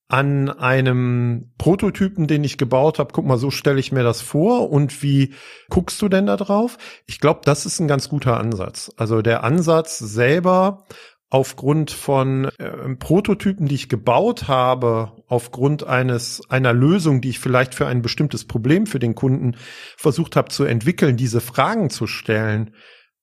an 0.09 0.49
einem 0.49 1.51
Prototypen, 1.57 2.27
den 2.27 2.43
ich 2.43 2.57
gebaut 2.57 2.97
habe, 2.99 3.11
guck 3.11 3.25
mal, 3.25 3.37
so 3.37 3.51
stelle 3.51 3.79
ich 3.79 3.91
mir 3.91 4.03
das 4.03 4.21
vor 4.21 4.69
und 4.69 5.03
wie 5.03 5.33
guckst 5.69 6.01
du 6.01 6.07
denn 6.07 6.27
da 6.27 6.37
drauf? 6.37 6.77
Ich 7.07 7.19
glaube, 7.19 7.41
das 7.43 7.65
ist 7.65 7.79
ein 7.79 7.89
ganz 7.89 8.07
guter 8.07 8.39
Ansatz. 8.39 8.91
Also 8.95 9.21
der 9.21 9.43
Ansatz 9.43 9.97
selber 9.97 10.85
aufgrund 11.29 11.91
von 11.91 12.45
äh, 12.57 12.95
Prototypen, 12.95 13.67
die 13.67 13.75
ich 13.75 13.89
gebaut 13.89 14.47
habe, 14.47 15.11
aufgrund 15.27 15.85
eines 15.85 16.41
einer 16.49 16.73
Lösung, 16.73 17.21
die 17.21 17.29
ich 17.29 17.39
vielleicht 17.39 17.75
für 17.75 17.87
ein 17.87 18.01
bestimmtes 18.01 18.45
Problem 18.45 18.87
für 18.87 18.99
den 18.99 19.13
Kunden 19.15 19.55
versucht 19.97 20.35
habe 20.35 20.49
zu 20.49 20.63
entwickeln, 20.63 21.17
diese 21.17 21.41
Fragen 21.41 21.89
zu 21.89 22.07
stellen, 22.07 22.73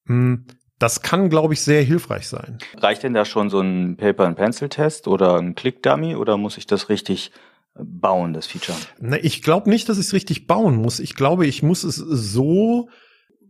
hm, 0.06 0.46
das 0.78 1.02
kann, 1.02 1.30
glaube 1.30 1.54
ich, 1.54 1.62
sehr 1.62 1.82
hilfreich 1.82 2.28
sein. 2.28 2.58
Reicht 2.76 3.04
denn 3.04 3.14
da 3.14 3.24
schon 3.24 3.48
so 3.48 3.60
ein 3.60 3.96
Paper-and-Pencil-Test 3.96 5.08
oder 5.08 5.38
ein 5.38 5.54
Click-Dummy 5.54 6.16
oder 6.16 6.36
muss 6.36 6.58
ich 6.58 6.66
das 6.66 6.88
richtig 6.88 7.30
bauen, 7.74 8.34
das 8.34 8.46
Feature? 8.46 8.76
Na, 9.00 9.16
ich 9.22 9.40
glaube 9.42 9.70
nicht, 9.70 9.88
dass 9.88 9.98
ich 9.98 10.06
es 10.06 10.12
richtig 10.12 10.46
bauen 10.46 10.76
muss. 10.76 11.00
Ich 11.00 11.14
glaube, 11.14 11.46
ich 11.46 11.62
muss 11.62 11.84
es 11.84 11.96
so 11.96 12.88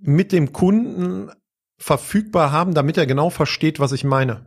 mit 0.00 0.32
dem 0.32 0.52
Kunden 0.52 1.30
verfügbar 1.76 2.52
haben, 2.52 2.74
damit 2.74 2.96
er 2.96 3.06
genau 3.06 3.30
versteht, 3.30 3.80
was 3.80 3.92
ich 3.92 4.04
meine. 4.04 4.46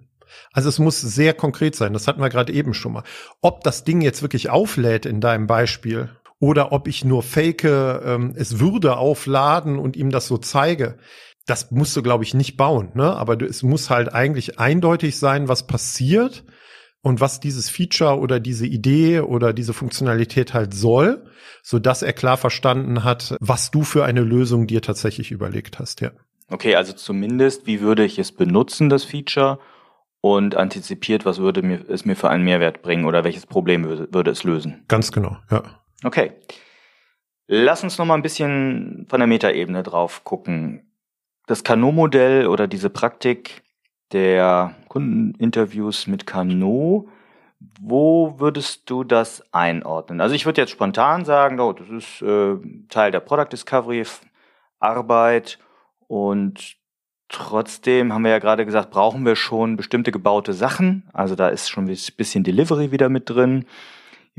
Also 0.52 0.70
es 0.70 0.80
muss 0.80 1.02
sehr 1.02 1.34
konkret 1.34 1.76
sein. 1.76 1.94
Das 1.94 2.08
hatten 2.08 2.22
wir 2.22 2.30
gerade 2.30 2.54
eben 2.54 2.74
schon 2.74 2.94
mal. 2.94 3.04
Ob 3.42 3.64
das 3.64 3.84
Ding 3.84 4.02
jetzt 4.02 4.22
wirklich 4.22 4.50
auflädt 4.50 5.06
in 5.06 5.22
deinem 5.22 5.48
Beispiel 5.48 6.10
oder 6.40 6.72
ob 6.72 6.88
ich 6.88 7.04
nur 7.06 7.24
fake, 7.24 7.64
ähm, 7.64 8.34
es 8.36 8.60
würde 8.60 8.98
aufladen 8.98 9.80
und 9.80 9.96
ihm 9.96 10.10
das 10.10 10.28
so 10.28 10.38
zeige, 10.38 10.98
das 11.46 11.72
musst 11.72 11.96
du, 11.96 12.04
glaube 12.04 12.24
ich, 12.24 12.34
nicht 12.34 12.58
bauen. 12.58 12.92
Ne? 12.94 13.16
Aber 13.16 13.42
es 13.42 13.64
muss 13.64 13.90
halt 13.90 14.14
eigentlich 14.14 14.60
eindeutig 14.60 15.18
sein, 15.18 15.48
was 15.48 15.66
passiert 15.66 16.44
und 17.02 17.22
was 17.22 17.40
dieses 17.40 17.70
Feature 17.70 18.20
oder 18.20 18.40
diese 18.40 18.68
Idee 18.68 19.22
oder 19.22 19.54
diese 19.54 19.74
Funktionalität 19.74 20.54
halt 20.54 20.74
soll, 20.74 21.26
so 21.64 21.80
dass 21.80 22.02
er 22.02 22.14
klar 22.14 22.38
verstanden 22.38 23.04
hat, 23.04 23.36
was 23.40 23.72
du 23.72 23.84
für 23.84 24.04
eine 24.04 24.22
Lösung 24.22 24.68
dir 24.68 24.82
tatsächlich 24.82 25.32
überlegt 25.32 25.80
hast. 25.80 26.02
Ja. 26.02 26.12
Okay, 26.50 26.76
also 26.76 26.94
zumindest, 26.94 27.68
wie 27.68 27.82
würde 27.82 28.06
ich 28.06 28.20
es 28.20 28.32
benutzen, 28.32 28.90
das 28.90 29.04
Feature? 29.04 29.60
Und 30.22 30.56
antizipiert, 30.56 31.26
was 31.26 31.38
würde 31.38 31.62
mir, 31.62 31.88
es 31.90 32.06
mir 32.06 32.16
für 32.16 32.30
einen 32.30 32.44
Mehrwert 32.44 32.82
bringen 32.82 33.06
oder 33.06 33.24
welches 33.24 33.46
Problem 33.46 33.86
würde, 33.86 34.08
würde 34.12 34.32
es 34.32 34.44
lösen? 34.44 34.84
Ganz 34.88 35.12
genau, 35.12 35.38
ja. 35.52 35.64
Okay. 36.04 36.34
Lass 37.48 37.84
uns 37.84 37.98
noch 37.98 38.06
mal 38.06 38.16
ein 38.16 38.24
bisschen 38.24 39.06
von 39.10 39.20
der 39.20 39.28
Metaebene 39.28 39.84
drauf 39.84 40.24
gucken. 40.24 40.92
Das 41.46 41.64
Kano-Modell 41.64 42.48
oder 42.48 42.68
diese 42.68 42.90
Praktik 42.90 43.64
der 44.12 44.76
Kundeninterviews 44.90 46.08
mit 46.08 46.26
Kano, 46.26 47.08
wo 47.80 48.40
würdest 48.40 48.90
du 48.90 49.04
das 49.04 49.44
einordnen? 49.54 50.22
Also 50.22 50.36
ich 50.36 50.46
würde 50.46 50.62
jetzt 50.62 50.72
spontan 50.72 51.26
sagen, 51.26 51.60
oh, 51.60 51.74
das 51.74 51.90
ist 51.90 52.22
äh, 52.22 52.58
Teil 52.90 53.12
der 53.12 53.20
Product 53.20 53.50
Discovery 53.52 54.04
Arbeit 54.80 55.58
und 56.08 56.76
trotzdem 57.30 58.14
haben 58.14 58.24
wir 58.24 58.32
ja 58.32 58.40
gerade 58.40 58.66
gesagt, 58.66 58.92
brauchen 58.92 59.26
wir 59.26 59.36
schon 59.36 59.76
bestimmte 59.76 60.12
gebaute 60.12 60.54
Sachen. 60.54 61.04
Also 61.14 61.36
da 61.36 61.50
ist 61.50 61.70
schon 61.70 61.88
ein 61.88 61.98
bisschen 62.16 62.44
Delivery 62.44 62.92
wieder 62.92 63.10
mit 63.10 63.30
drin. 63.30 63.66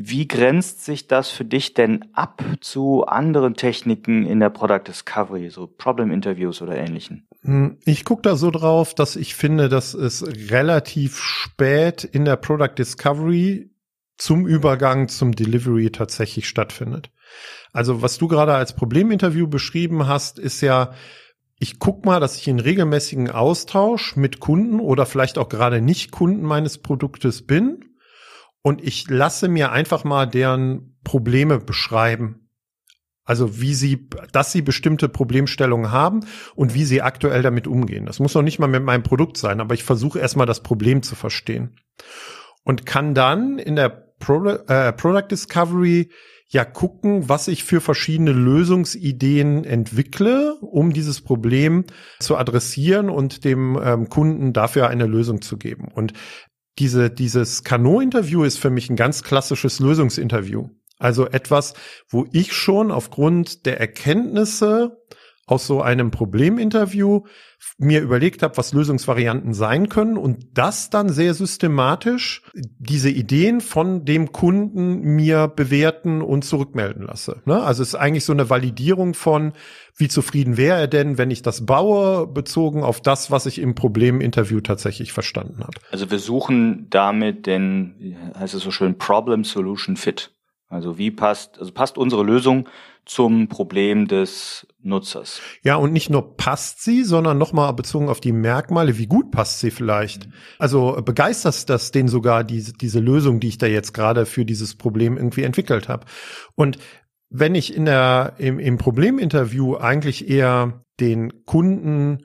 Wie 0.00 0.28
grenzt 0.28 0.84
sich 0.84 1.08
das 1.08 1.28
für 1.28 1.44
dich 1.44 1.74
denn 1.74 2.04
ab 2.12 2.42
zu 2.60 3.04
anderen 3.06 3.54
Techniken 3.54 4.24
in 4.24 4.38
der 4.38 4.48
Product 4.48 4.82
Discovery, 4.86 5.50
so 5.50 5.66
Problem 5.66 6.12
Interviews 6.12 6.62
oder 6.62 6.76
ähnlichen? 6.76 7.26
Hm, 7.42 7.78
ich 7.84 8.04
gucke 8.04 8.22
da 8.22 8.36
so 8.36 8.52
drauf, 8.52 8.94
dass 8.94 9.16
ich 9.16 9.34
finde, 9.34 9.68
dass 9.68 9.94
es 9.94 10.24
relativ 10.52 11.18
spät 11.18 12.04
in 12.04 12.24
der 12.24 12.36
Product 12.36 12.74
Discovery 12.78 13.70
zum 14.18 14.46
Übergang 14.46 15.08
zum 15.08 15.34
Delivery 15.34 15.90
tatsächlich 15.90 16.48
stattfindet. 16.48 17.10
Also 17.72 18.00
was 18.00 18.18
du 18.18 18.28
gerade 18.28 18.54
als 18.54 18.74
Probleminterview 18.74 19.48
beschrieben 19.48 20.06
hast, 20.06 20.38
ist 20.38 20.60
ja, 20.60 20.92
ich 21.58 21.78
guck 21.78 22.04
mal, 22.04 22.20
dass 22.20 22.36
ich 22.36 22.46
in 22.48 22.60
regelmäßigen 22.60 23.30
Austausch 23.30 24.16
mit 24.16 24.40
Kunden 24.40 24.80
oder 24.80 25.06
vielleicht 25.06 25.38
auch 25.38 25.48
gerade 25.48 25.80
nicht 25.80 26.12
Kunden 26.12 26.42
meines 26.42 26.78
Produktes 26.78 27.46
bin 27.46 27.84
und 28.62 28.82
ich 28.82 29.08
lasse 29.08 29.48
mir 29.48 29.72
einfach 29.72 30.04
mal 30.04 30.26
deren 30.26 30.98
Probleme 31.04 31.58
beschreiben. 31.58 32.48
Also 33.24 33.60
wie 33.60 33.74
sie, 33.74 34.08
dass 34.32 34.52
sie 34.52 34.62
bestimmte 34.62 35.08
Problemstellungen 35.08 35.92
haben 35.92 36.20
und 36.54 36.74
wie 36.74 36.84
sie 36.84 37.02
aktuell 37.02 37.42
damit 37.42 37.66
umgehen. 37.66 38.06
Das 38.06 38.20
muss 38.20 38.34
noch 38.34 38.42
nicht 38.42 38.58
mal 38.58 38.68
mit 38.68 38.82
meinem 38.82 39.02
Produkt 39.02 39.36
sein, 39.36 39.60
aber 39.60 39.74
ich 39.74 39.84
versuche 39.84 40.18
erstmal 40.18 40.46
das 40.46 40.62
Problem 40.62 41.02
zu 41.02 41.14
verstehen. 41.14 41.76
Und 42.64 42.86
kann 42.86 43.14
dann 43.14 43.58
in 43.58 43.76
der 43.76 43.88
Pro 43.88 44.46
äh, 44.46 44.92
Product 44.92 45.28
Discovery 45.30 46.10
ja 46.48 46.64
gucken, 46.64 47.28
was 47.28 47.46
ich 47.48 47.64
für 47.64 47.80
verschiedene 47.80 48.32
Lösungsideen 48.32 49.64
entwickle, 49.64 50.56
um 50.60 50.92
dieses 50.92 51.20
Problem 51.20 51.84
zu 52.20 52.36
adressieren 52.36 53.10
und 53.10 53.44
dem 53.44 53.78
ähm, 53.82 54.08
Kunden 54.08 54.52
dafür 54.52 54.88
eine 54.88 55.06
Lösung 55.06 55.42
zu 55.42 55.58
geben. 55.58 55.88
Und 55.94 56.14
diese, 56.78 57.10
dieses 57.10 57.64
Kano-Interview 57.64 58.44
ist 58.44 58.58
für 58.58 58.70
mich 58.70 58.88
ein 58.88 58.96
ganz 58.96 59.22
klassisches 59.22 59.78
Lösungsinterview. 59.78 60.68
Also 60.98 61.26
etwas, 61.26 61.74
wo 62.08 62.26
ich 62.32 62.52
schon 62.52 62.90
aufgrund 62.90 63.66
der 63.66 63.78
Erkenntnisse 63.78 64.96
aus 65.48 65.66
so 65.66 65.80
einem 65.80 66.10
Probleminterview 66.10 67.22
mir 67.78 68.02
überlegt 68.02 68.42
habe, 68.42 68.56
was 68.58 68.72
Lösungsvarianten 68.72 69.54
sein 69.54 69.88
können 69.88 70.18
und 70.18 70.46
das 70.52 70.90
dann 70.90 71.08
sehr 71.08 71.32
systematisch 71.32 72.42
diese 72.54 73.08
Ideen 73.08 73.60
von 73.62 74.04
dem 74.04 74.30
Kunden 74.32 75.00
mir 75.00 75.48
bewerten 75.48 76.20
und 76.20 76.44
zurückmelden 76.44 77.06
lasse. 77.06 77.42
Ne? 77.46 77.62
Also 77.62 77.82
es 77.82 77.88
ist 77.88 77.94
eigentlich 77.94 78.26
so 78.26 78.34
eine 78.34 78.50
Validierung 78.50 79.14
von, 79.14 79.54
wie 79.96 80.08
zufrieden 80.08 80.58
wäre 80.58 80.78
er 80.78 80.86
denn, 80.86 81.16
wenn 81.16 81.30
ich 81.30 81.40
das 81.40 81.64
baue, 81.64 82.26
bezogen 82.26 82.82
auf 82.84 83.00
das, 83.00 83.30
was 83.30 83.46
ich 83.46 83.58
im 83.58 83.74
Probleminterview 83.74 84.60
tatsächlich 84.60 85.12
verstanden 85.12 85.60
habe. 85.62 85.80
Also 85.90 86.10
wir 86.10 86.18
suchen 86.18 86.88
damit 86.90 87.46
den, 87.46 88.16
heißt 88.38 88.54
es 88.54 88.62
so 88.62 88.70
schön, 88.70 88.98
Problem 88.98 89.44
Solution 89.44 89.96
Fit. 89.96 90.30
Also 90.68 90.98
wie 90.98 91.10
passt, 91.10 91.58
also 91.58 91.72
passt 91.72 91.96
unsere 91.96 92.22
Lösung 92.22 92.68
zum 93.06 93.48
Problem 93.48 94.06
des 94.06 94.66
Nutzers. 94.82 95.40
Ja, 95.62 95.76
und 95.76 95.94
nicht 95.94 96.10
nur 96.10 96.36
passt 96.36 96.84
sie, 96.84 97.04
sondern 97.04 97.38
nochmal 97.38 97.72
bezogen 97.72 98.10
auf 98.10 98.20
die 98.20 98.32
Merkmale, 98.32 98.98
wie 98.98 99.06
gut 99.06 99.30
passt 99.30 99.60
sie 99.60 99.70
vielleicht. 99.70 100.28
Also 100.58 101.00
begeistert 101.02 101.70
das 101.70 101.90
den 101.90 102.06
sogar 102.06 102.44
diese, 102.44 102.74
diese 102.74 103.00
Lösung, 103.00 103.40
die 103.40 103.48
ich 103.48 103.56
da 103.56 103.66
jetzt 103.66 103.94
gerade 103.94 104.26
für 104.26 104.44
dieses 104.44 104.76
Problem 104.76 105.16
irgendwie 105.16 105.44
entwickelt 105.44 105.88
habe. 105.88 106.04
Und 106.54 106.78
wenn 107.30 107.54
ich 107.54 107.74
in 107.74 107.86
der, 107.86 108.34
im, 108.36 108.58
im 108.58 108.76
Probleminterview 108.76 109.76
eigentlich 109.76 110.28
eher 110.28 110.84
den 111.00 111.44
Kunden 111.46 112.24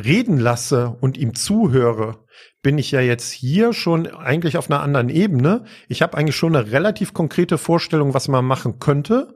reden 0.00 0.38
lasse 0.38 0.96
und 1.00 1.16
ihm 1.16 1.34
zuhöre, 1.34 2.24
bin 2.62 2.78
ich 2.78 2.90
ja 2.90 3.00
jetzt 3.00 3.30
hier 3.30 3.72
schon 3.72 4.06
eigentlich 4.06 4.56
auf 4.56 4.70
einer 4.70 4.82
anderen 4.82 5.08
Ebene. 5.08 5.64
Ich 5.88 6.02
habe 6.02 6.16
eigentlich 6.16 6.36
schon 6.36 6.54
eine 6.54 6.70
relativ 6.72 7.14
konkrete 7.14 7.58
Vorstellung, 7.58 8.14
was 8.14 8.28
man 8.28 8.44
machen 8.44 8.78
könnte 8.78 9.34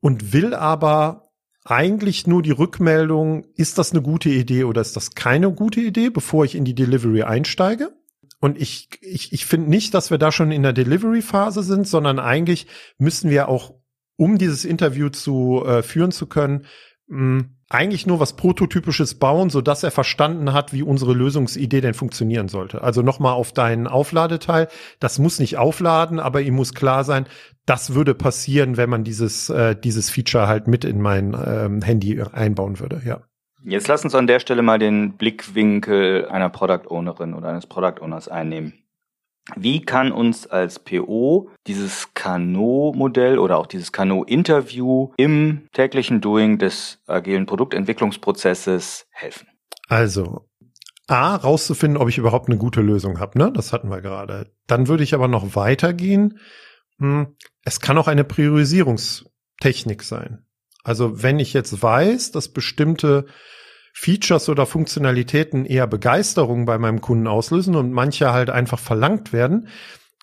und 0.00 0.32
will 0.32 0.54
aber 0.54 1.30
eigentlich 1.64 2.26
nur 2.26 2.42
die 2.42 2.50
Rückmeldung, 2.50 3.44
ist 3.54 3.78
das 3.78 3.92
eine 3.92 4.02
gute 4.02 4.28
Idee 4.28 4.64
oder 4.64 4.80
ist 4.80 4.96
das 4.96 5.12
keine 5.12 5.52
gute 5.52 5.80
Idee, 5.80 6.10
bevor 6.10 6.44
ich 6.44 6.54
in 6.54 6.64
die 6.64 6.74
Delivery 6.74 7.22
einsteige. 7.22 7.92
Und 8.40 8.60
ich, 8.60 8.88
ich, 9.00 9.32
ich 9.32 9.46
finde 9.46 9.70
nicht, 9.70 9.94
dass 9.94 10.10
wir 10.10 10.18
da 10.18 10.32
schon 10.32 10.50
in 10.50 10.64
der 10.64 10.72
Delivery-Phase 10.72 11.62
sind, 11.62 11.86
sondern 11.86 12.18
eigentlich 12.18 12.66
müssen 12.98 13.30
wir 13.30 13.48
auch, 13.48 13.74
um 14.16 14.38
dieses 14.38 14.64
Interview 14.64 15.10
zu 15.10 15.64
äh, 15.64 15.82
führen 15.84 16.10
zu 16.10 16.26
können, 16.26 16.66
mh, 17.08 17.44
eigentlich 17.68 18.06
nur 18.06 18.20
was 18.20 18.36
Prototypisches 18.36 19.14
bauen, 19.14 19.48
so 19.48 19.62
dass 19.62 19.82
er 19.82 19.90
verstanden 19.90 20.52
hat, 20.52 20.72
wie 20.72 20.82
unsere 20.82 21.14
Lösungsidee 21.14 21.80
denn 21.80 21.94
funktionieren 21.94 22.48
sollte. 22.48 22.82
Also 22.82 23.02
nochmal 23.02 23.32
auf 23.32 23.52
deinen 23.52 23.86
Aufladeteil. 23.86 24.68
Das 25.00 25.18
muss 25.18 25.38
nicht 25.38 25.56
aufladen, 25.56 26.20
aber 26.20 26.42
ihm 26.42 26.54
muss 26.54 26.74
klar 26.74 27.04
sein, 27.04 27.26
das 27.64 27.94
würde 27.94 28.14
passieren, 28.14 28.76
wenn 28.76 28.90
man 28.90 29.04
dieses, 29.04 29.48
äh, 29.48 29.74
dieses 29.74 30.10
Feature 30.10 30.48
halt 30.48 30.68
mit 30.68 30.84
in 30.84 31.00
mein 31.00 31.34
ähm, 31.46 31.82
Handy 31.82 32.20
einbauen 32.20 32.78
würde, 32.78 33.00
ja. 33.04 33.22
Jetzt 33.64 33.86
lass 33.86 34.04
uns 34.04 34.14
an 34.16 34.26
der 34.26 34.40
Stelle 34.40 34.62
mal 34.62 34.80
den 34.80 35.16
Blickwinkel 35.16 36.26
einer 36.26 36.50
Product 36.50 36.90
Ownerin 36.90 37.32
oder 37.32 37.48
eines 37.48 37.66
Product 37.66 38.02
Owners 38.02 38.26
einnehmen. 38.26 38.81
Wie 39.56 39.82
kann 39.82 40.12
uns 40.12 40.46
als 40.46 40.78
PO 40.78 41.50
dieses 41.66 42.14
Kano-Modell 42.14 43.38
oder 43.38 43.58
auch 43.58 43.66
dieses 43.66 43.90
Kano-Interview 43.90 45.12
im 45.16 45.68
täglichen 45.72 46.20
Doing 46.20 46.58
des 46.58 47.00
agilen 47.06 47.46
Produktentwicklungsprozesses 47.46 49.06
helfen? 49.10 49.48
Also, 49.88 50.48
A, 51.08 51.34
rauszufinden, 51.34 52.00
ob 52.00 52.08
ich 52.08 52.18
überhaupt 52.18 52.48
eine 52.48 52.56
gute 52.56 52.80
Lösung 52.80 53.18
habe, 53.18 53.36
ne? 53.36 53.52
Das 53.52 53.72
hatten 53.72 53.90
wir 53.90 54.00
gerade. 54.00 54.52
Dann 54.68 54.86
würde 54.86 55.02
ich 55.02 55.14
aber 55.14 55.26
noch 55.26 55.56
weitergehen. 55.56 56.38
Hm, 56.98 57.36
es 57.64 57.80
kann 57.80 57.98
auch 57.98 58.06
eine 58.06 58.24
Priorisierungstechnik 58.24 60.04
sein. 60.04 60.46
Also, 60.84 61.22
wenn 61.22 61.40
ich 61.40 61.52
jetzt 61.52 61.82
weiß, 61.82 62.30
dass 62.30 62.52
bestimmte 62.52 63.26
Features 63.92 64.48
oder 64.48 64.66
Funktionalitäten 64.66 65.64
eher 65.64 65.86
Begeisterung 65.86 66.64
bei 66.64 66.78
meinem 66.78 67.00
Kunden 67.00 67.26
auslösen 67.26 67.76
und 67.76 67.92
manche 67.92 68.32
halt 68.32 68.50
einfach 68.50 68.78
verlangt 68.78 69.32
werden, 69.32 69.68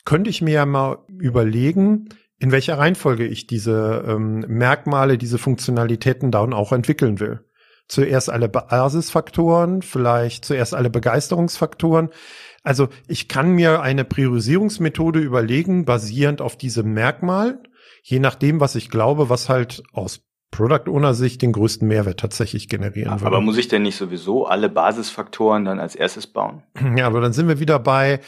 könnte 0.06 0.30
ich 0.30 0.42
mir 0.42 0.54
ja 0.54 0.66
mal 0.66 1.00
überlegen, 1.08 2.10
in 2.40 2.52
welcher 2.52 2.78
Reihenfolge 2.78 3.28
ich 3.28 3.48
diese 3.48 4.04
ähm, 4.08 4.46
Merkmale, 4.48 5.18
diese 5.18 5.38
Funktionalitäten 5.38 6.32
dann 6.32 6.54
auch 6.54 6.72
entwickeln 6.72 7.20
will. 7.20 7.46
Zuerst 7.88 8.30
alle 8.30 8.50
Basisfaktoren, 8.50 9.82
vielleicht 9.82 10.46
zuerst 10.46 10.74
alle 10.74 10.90
Begeisterungsfaktoren. 10.90 12.10
Also 12.64 12.90
ich 13.08 13.28
kann 13.28 13.52
mir 13.52 13.82
eine 13.82 14.06
Priorisierungsmethode 14.06 15.20
überlegen, 15.20 15.86
basierend 15.86 16.42
auf 16.42 16.56
diesem 16.56 16.94
Merkmal, 16.94 17.62
je 18.04 18.20
nachdem, 18.20 18.60
was 18.60 18.76
ich 18.76 18.90
glaube, 18.90 19.30
was 19.30 19.50
halt 19.50 19.84
aus 19.92 20.22
Product 20.52 20.90
Owner 20.90 21.14
Sicht 21.14 21.42
den 21.42 21.52
größten 21.52 21.88
Mehrwert 21.88 22.20
tatsächlich 22.20 22.68
generieren 22.68 23.10
aber 23.10 23.22
würde. 23.22 23.36
Aber 23.36 23.42
muss 23.42 23.58
ich 23.58 23.68
denn 23.68 23.84
nicht 23.84 23.96
sowieso 23.96 24.46
alle 24.46 24.70
Basisfaktoren 24.70 25.66
dann 25.66 25.80
als 25.80 25.96
erstes 25.96 26.28
bauen? 26.28 26.64
Ja, 26.98 27.08
aber 27.08 27.22
dann 27.22 27.34
sind 27.34 27.48
wir 27.48 27.60
wieder 27.60 27.80
bei 27.80 28.20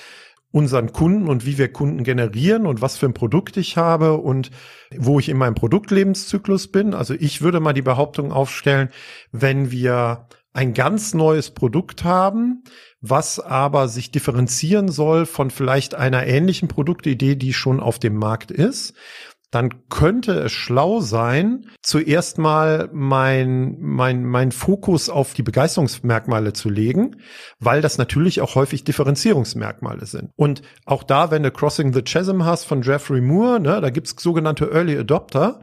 unseren 0.52 0.92
Kunden 0.92 1.28
und 1.30 1.46
wie 1.46 1.58
wir 1.58 1.72
Kunden 1.72 2.04
generieren 2.04 2.68
und 2.68 2.82
was 2.82 2.98
für 2.98 3.06
ein 3.06 3.14
Produkt 3.14 3.58
ich 3.58 3.78
habe 3.78 4.18
und 4.18 4.52
wo 4.96 5.20
ich 5.20 5.30
in 5.30 5.38
meinem 5.38 5.56
Produktlebenszyklus 5.56 6.68
bin. 6.68 6.94
Also 6.94 7.14
ich 7.14 7.42
würde 7.42 7.60
mal 7.60 7.74
die 7.74 7.82
Behauptung 7.82 8.32
aufstellen, 8.32 8.90
wenn 9.32 9.72
wir 9.72 10.28
ein 10.54 10.74
ganz 10.74 11.14
neues 11.14 11.52
Produkt 11.52 12.04
haben, 12.04 12.64
was 13.00 13.40
aber 13.40 13.88
sich 13.88 14.12
differenzieren 14.12 14.90
soll 14.90 15.26
von 15.26 15.50
vielleicht 15.50 15.96
einer 15.96 16.28
ähnlichen 16.28 16.68
Produktidee, 16.68 17.36
die 17.36 17.54
schon 17.54 17.80
auf 17.80 18.00
dem 18.00 18.16
Markt 18.16 18.52
ist, 18.52 18.94
dann 19.52 19.90
könnte 19.90 20.32
es 20.32 20.54
schlau 20.54 21.02
sein, 21.02 21.68
zuerst 21.82 22.38
mal 22.38 22.90
mein, 22.94 23.76
mein, 23.80 24.26
mein 24.26 24.54
Fokus 24.54 25.10
auf 25.10 25.34
die 25.34 25.44
Begeisterungsmerkmale 25.44 26.54
zu 26.54 26.70
legen, 26.70 27.18
weil 27.60 27.82
das 27.82 27.98
natürlich 27.98 28.40
auch 28.40 28.56
häufig 28.56 28.86
Differenzierungsmerkmale 28.86 30.06
sind. 30.06 30.32
Und 30.38 30.62
auch 30.86 31.04
da, 31.04 31.32
wenn 31.32 31.44
du 31.44 31.52
Crossing 31.52 31.94
the 31.94 32.02
Chasm 32.02 32.44
hast 32.46 32.64
von 32.64 32.82
Jeffrey 32.82 33.20
Moore, 33.20 33.60
ne, 33.60 33.82
da 33.82 33.90
gibt's 33.90 34.16
sogenannte 34.18 34.72
Early 34.72 34.98
Adopter, 34.98 35.60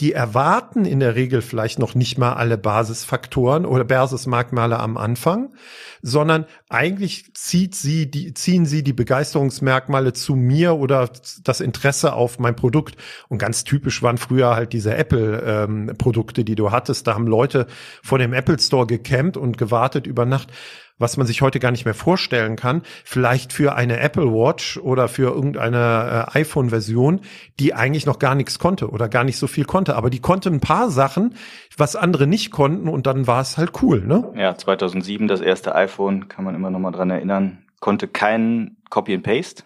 die 0.00 0.12
erwarten 0.12 0.84
in 0.84 1.00
der 1.00 1.14
Regel 1.14 1.40
vielleicht 1.40 1.78
noch 1.78 1.94
nicht 1.94 2.18
mal 2.18 2.34
alle 2.34 2.58
Basisfaktoren 2.58 3.64
oder 3.64 3.84
Basismerkmale 3.84 4.78
am 4.78 4.98
Anfang, 4.98 5.54
sondern 6.02 6.44
eigentlich 6.68 7.32
zieht 7.34 7.74
sie 7.74 8.10
die, 8.10 8.34
ziehen 8.34 8.66
sie 8.66 8.82
die 8.82 8.92
Begeisterungsmerkmale 8.92 10.12
zu 10.12 10.36
mir 10.36 10.74
oder 10.74 11.08
das 11.42 11.60
Interesse 11.60 12.12
auf 12.12 12.38
mein 12.38 12.56
Produkt. 12.56 12.96
Und 13.28 13.38
ganz 13.38 13.64
typisch 13.64 14.02
waren 14.02 14.18
früher 14.18 14.54
halt 14.54 14.74
diese 14.74 14.94
Apple-Produkte, 14.94 16.42
ähm, 16.42 16.44
die 16.44 16.56
du 16.56 16.70
hattest. 16.70 17.06
Da 17.06 17.14
haben 17.14 17.26
Leute 17.26 17.66
vor 18.02 18.18
dem 18.18 18.34
Apple 18.34 18.58
Store 18.58 18.86
gecampt 18.86 19.38
und 19.38 19.56
gewartet 19.56 20.06
über 20.06 20.26
Nacht 20.26 20.52
was 20.98 21.16
man 21.16 21.26
sich 21.26 21.42
heute 21.42 21.60
gar 21.60 21.70
nicht 21.70 21.84
mehr 21.84 21.94
vorstellen 21.94 22.56
kann, 22.56 22.82
vielleicht 23.04 23.52
für 23.52 23.74
eine 23.74 24.00
Apple 24.00 24.32
Watch 24.32 24.78
oder 24.78 25.08
für 25.08 25.34
irgendeine 25.34 26.28
äh, 26.34 26.38
iPhone-Version, 26.40 27.20
die 27.60 27.74
eigentlich 27.74 28.06
noch 28.06 28.18
gar 28.18 28.34
nichts 28.34 28.58
konnte 28.58 28.90
oder 28.90 29.08
gar 29.08 29.24
nicht 29.24 29.38
so 29.38 29.46
viel 29.46 29.64
konnte. 29.64 29.96
Aber 29.96 30.10
die 30.10 30.20
konnte 30.20 30.48
ein 30.48 30.60
paar 30.60 30.90
Sachen, 30.90 31.34
was 31.76 31.96
andere 31.96 32.26
nicht 32.26 32.50
konnten 32.50 32.88
und 32.88 33.06
dann 33.06 33.26
war 33.26 33.40
es 33.40 33.58
halt 33.58 33.82
cool, 33.82 34.00
ne? 34.00 34.32
Ja, 34.36 34.56
2007 34.56 35.28
das 35.28 35.40
erste 35.40 35.74
iPhone, 35.74 36.28
kann 36.28 36.44
man 36.44 36.54
immer 36.54 36.70
noch 36.70 36.78
mal 36.78 36.92
dran 36.92 37.10
erinnern, 37.10 37.66
konnte 37.80 38.08
kein 38.08 38.76
Copy 38.88 39.14
and 39.14 39.22
Paste, 39.22 39.64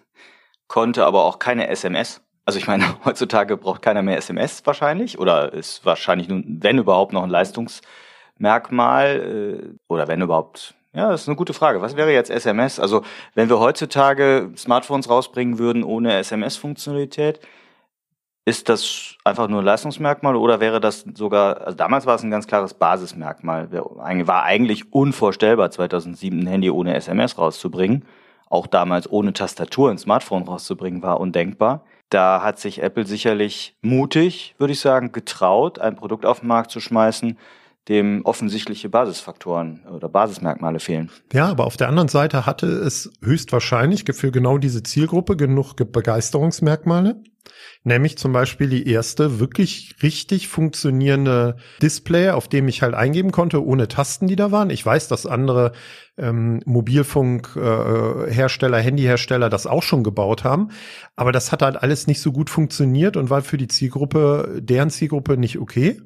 konnte 0.67 1.05
aber 1.05 1.23
auch 1.23 1.39
keine 1.39 1.67
SMS. 1.67 2.21
Also 2.45 2.59
ich 2.59 2.67
meine, 2.67 2.83
heutzutage 3.05 3.55
braucht 3.55 3.81
keiner 3.81 4.01
mehr 4.01 4.17
SMS 4.17 4.65
wahrscheinlich 4.65 5.17
oder 5.17 5.53
ist 5.53 5.85
wahrscheinlich 5.85 6.27
nun, 6.27 6.59
wenn 6.61 6.77
überhaupt, 6.77 7.13
noch 7.13 7.23
ein 7.23 7.29
Leistungsmerkmal 7.29 9.07
äh, 9.07 9.77
oder 9.87 10.09
wenn 10.09 10.21
überhaupt 10.21 10.75
ja, 10.93 11.09
das 11.09 11.21
ist 11.21 11.27
eine 11.29 11.37
gute 11.37 11.53
Frage. 11.53 11.81
Was 11.81 11.95
wäre 11.95 12.11
jetzt 12.11 12.29
SMS? 12.29 12.79
Also, 12.79 13.03
wenn 13.33 13.49
wir 13.49 13.59
heutzutage 13.59 14.51
Smartphones 14.57 15.09
rausbringen 15.09 15.57
würden 15.57 15.83
ohne 15.83 16.17
SMS-Funktionalität, 16.17 17.39
ist 18.43 18.69
das 18.69 19.15
einfach 19.23 19.47
nur 19.47 19.61
ein 19.61 19.65
Leistungsmerkmal 19.65 20.35
oder 20.35 20.59
wäre 20.59 20.81
das 20.81 21.05
sogar, 21.13 21.61
also 21.61 21.77
damals 21.77 22.05
war 22.05 22.15
es 22.15 22.23
ein 22.23 22.31
ganz 22.31 22.47
klares 22.47 22.73
Basismerkmal, 22.73 23.71
war 23.71 24.43
eigentlich 24.43 24.91
unvorstellbar, 24.91 25.69
2007 25.71 26.39
ein 26.39 26.47
Handy 26.47 26.69
ohne 26.71 26.95
SMS 26.95 27.37
rauszubringen. 27.37 28.03
Auch 28.49 28.67
damals 28.67 29.09
ohne 29.09 29.31
Tastatur 29.31 29.91
ein 29.91 29.97
Smartphone 29.97 30.43
rauszubringen, 30.43 31.01
war 31.01 31.21
undenkbar. 31.21 31.85
Da 32.09 32.41
hat 32.43 32.59
sich 32.59 32.83
Apple 32.83 33.05
sicherlich 33.05 33.77
mutig, 33.81 34.55
würde 34.57 34.73
ich 34.73 34.81
sagen, 34.81 35.13
getraut, 35.13 35.79
ein 35.79 35.95
Produkt 35.95 36.25
auf 36.25 36.41
den 36.41 36.49
Markt 36.49 36.71
zu 36.71 36.81
schmeißen, 36.81 37.37
dem 37.89 38.21
offensichtliche 38.25 38.89
Basisfaktoren 38.89 39.85
oder 39.87 40.07
Basismerkmale 40.07 40.79
fehlen. 40.79 41.09
Ja, 41.33 41.47
aber 41.47 41.65
auf 41.65 41.77
der 41.77 41.89
anderen 41.89 42.09
Seite 42.09 42.45
hatte 42.45 42.67
es 42.67 43.11
höchstwahrscheinlich 43.23 44.05
für 44.13 44.31
genau 44.31 44.57
diese 44.57 44.83
Zielgruppe 44.83 45.35
genug 45.35 45.73
Begeisterungsmerkmale. 45.75 47.21
Nämlich 47.83 48.17
zum 48.19 48.31
Beispiel 48.31 48.69
die 48.69 48.87
erste 48.87 49.39
wirklich 49.39 49.95
richtig 50.03 50.47
funktionierende 50.47 51.57
Display, 51.81 52.29
auf 52.29 52.47
dem 52.47 52.67
ich 52.67 52.83
halt 52.83 52.93
eingeben 52.93 53.31
konnte, 53.31 53.65
ohne 53.65 53.87
Tasten, 53.87 54.27
die 54.27 54.35
da 54.35 54.51
waren. 54.51 54.69
Ich 54.69 54.85
weiß, 54.85 55.07
dass 55.07 55.25
andere 55.25 55.71
ähm, 56.21 56.61
Mobilfunkhersteller, 56.65 58.79
äh, 58.79 58.83
Handyhersteller 58.83 59.49
das 59.49 59.67
auch 59.67 59.83
schon 59.83 60.03
gebaut 60.03 60.43
haben. 60.43 60.69
Aber 61.15 61.31
das 61.31 61.51
hat 61.51 61.61
halt 61.61 61.81
alles 61.81 62.07
nicht 62.07 62.21
so 62.21 62.31
gut 62.31 62.49
funktioniert 62.49 63.17
und 63.17 63.29
war 63.29 63.41
für 63.41 63.57
die 63.57 63.67
Zielgruppe, 63.67 64.59
deren 64.61 64.89
Zielgruppe 64.89 65.37
nicht 65.37 65.59
okay. 65.59 66.01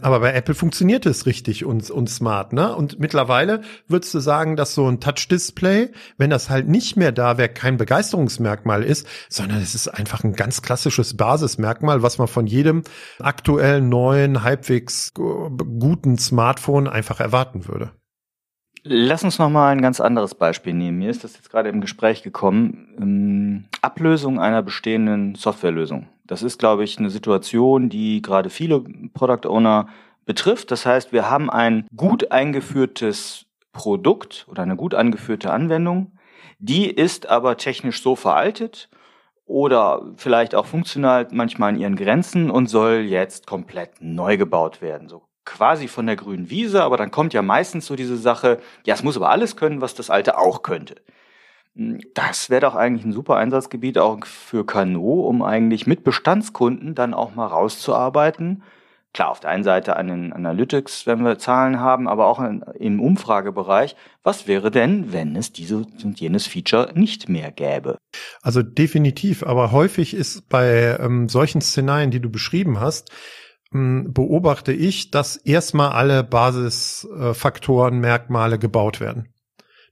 Aber 0.00 0.20
bei 0.20 0.32
Apple 0.32 0.54
funktioniert 0.54 1.04
es 1.04 1.26
richtig 1.26 1.64
und, 1.64 1.90
und 1.90 2.08
smart, 2.08 2.52
ne? 2.52 2.74
Und 2.74 2.98
mittlerweile 2.98 3.60
würdest 3.86 4.14
du 4.14 4.20
sagen, 4.20 4.56
dass 4.56 4.74
so 4.74 4.88
ein 4.88 5.00
Touch-Display, 5.00 5.90
wenn 6.16 6.30
das 6.30 6.48
halt 6.48 6.68
nicht 6.68 6.96
mehr 6.96 7.12
da 7.12 7.36
wäre, 7.36 7.50
kein 7.50 7.76
Begeisterungsmerkmal 7.76 8.82
ist, 8.82 9.06
sondern 9.28 9.60
es 9.60 9.74
ist 9.74 9.88
einfach 9.88 10.24
ein 10.24 10.32
ganz 10.32 10.62
klassisches 10.62 11.16
Basismerkmal, 11.16 12.02
was 12.02 12.16
man 12.16 12.28
von 12.28 12.46
jedem 12.46 12.82
aktuellen, 13.18 13.88
neuen, 13.88 14.42
halbwegs 14.42 15.12
guten 15.14 16.18
Smartphone 16.18 16.88
einfach 16.88 17.20
erwarten 17.20 17.68
würde. 17.68 17.92
Lass 18.82 19.24
uns 19.24 19.38
noch 19.38 19.50
mal 19.50 19.70
ein 19.70 19.82
ganz 19.82 20.00
anderes 20.00 20.34
Beispiel 20.34 20.72
nehmen. 20.72 20.98
Mir 20.98 21.10
ist 21.10 21.22
das 21.22 21.34
jetzt 21.34 21.50
gerade 21.50 21.68
im 21.68 21.82
Gespräch 21.82 22.22
gekommen. 22.22 22.96
Ähm, 22.98 23.64
Ablösung 23.82 24.40
einer 24.40 24.62
bestehenden 24.62 25.34
Softwarelösung. 25.34 26.08
Das 26.26 26.42
ist, 26.42 26.58
glaube 26.58 26.84
ich, 26.84 26.98
eine 26.98 27.10
Situation, 27.10 27.90
die 27.90 28.22
gerade 28.22 28.48
viele 28.48 28.80
Product 29.12 29.46
Owner 29.48 29.88
betrifft. 30.24 30.70
Das 30.70 30.86
heißt, 30.86 31.12
wir 31.12 31.28
haben 31.28 31.50
ein 31.50 31.86
gut 31.94 32.32
eingeführtes 32.32 33.46
Produkt 33.72 34.46
oder 34.48 34.62
eine 34.62 34.76
gut 34.76 34.94
angeführte 34.94 35.52
Anwendung. 35.52 36.12
Die 36.58 36.90
ist 36.90 37.28
aber 37.28 37.56
technisch 37.56 38.02
so 38.02 38.16
veraltet 38.16 38.88
oder 39.44 40.02
vielleicht 40.16 40.54
auch 40.54 40.66
funktional 40.66 41.26
manchmal 41.32 41.70
an 41.70 41.80
ihren 41.80 41.96
Grenzen 41.96 42.50
und 42.50 42.68
soll 42.68 43.00
jetzt 43.00 43.46
komplett 43.46 44.00
neu 44.00 44.36
gebaut 44.36 44.80
werden. 44.80 45.08
So 45.08 45.22
quasi 45.50 45.88
von 45.88 46.06
der 46.06 46.16
grünen 46.16 46.48
Wiese, 46.48 46.82
aber 46.82 46.96
dann 46.96 47.10
kommt 47.10 47.34
ja 47.34 47.42
meistens 47.42 47.86
so 47.86 47.96
diese 47.96 48.16
Sache, 48.16 48.60
ja, 48.86 48.94
es 48.94 49.02
muss 49.02 49.16
aber 49.16 49.30
alles 49.30 49.56
können, 49.56 49.80
was 49.80 49.94
das 49.94 50.08
alte 50.08 50.38
auch 50.38 50.62
könnte. 50.62 50.96
Das 52.14 52.50
wäre 52.50 52.60
doch 52.60 52.74
eigentlich 52.74 53.04
ein 53.04 53.12
super 53.12 53.36
Einsatzgebiet 53.36 53.98
auch 53.98 54.24
für 54.24 54.64
Kano, 54.64 55.20
um 55.26 55.42
eigentlich 55.42 55.86
mit 55.86 56.04
Bestandskunden 56.04 56.94
dann 56.94 57.14
auch 57.14 57.34
mal 57.34 57.46
rauszuarbeiten, 57.46 58.62
Klar, 59.12 59.30
auf 59.30 59.40
der 59.40 59.50
einen 59.50 59.64
Seite 59.64 59.96
an 59.96 60.06
den 60.06 60.32
Analytics, 60.32 61.04
wenn 61.04 61.24
wir 61.24 61.36
Zahlen 61.36 61.80
haben, 61.80 62.06
aber 62.06 62.28
auch 62.28 62.38
in, 62.38 62.62
im 62.78 63.00
Umfragebereich. 63.00 63.96
Was 64.22 64.46
wäre 64.46 64.70
denn, 64.70 65.12
wenn 65.12 65.34
es 65.34 65.52
dieses 65.52 65.84
und 66.04 66.20
jenes 66.20 66.46
Feature 66.46 66.92
nicht 66.94 67.28
mehr 67.28 67.50
gäbe? 67.50 67.98
Also 68.40 68.62
definitiv, 68.62 69.42
aber 69.42 69.72
häufig 69.72 70.14
ist 70.14 70.48
bei 70.48 70.96
ähm, 71.00 71.28
solchen 71.28 71.60
Szenarien, 71.60 72.12
die 72.12 72.20
du 72.20 72.30
beschrieben 72.30 72.78
hast, 72.78 73.10
beobachte 73.72 74.72
ich, 74.72 75.10
dass 75.10 75.36
erstmal 75.36 75.90
alle 75.92 76.24
Basisfaktoren, 76.24 78.00
Merkmale 78.00 78.58
gebaut 78.58 79.00
werden. 79.00 79.32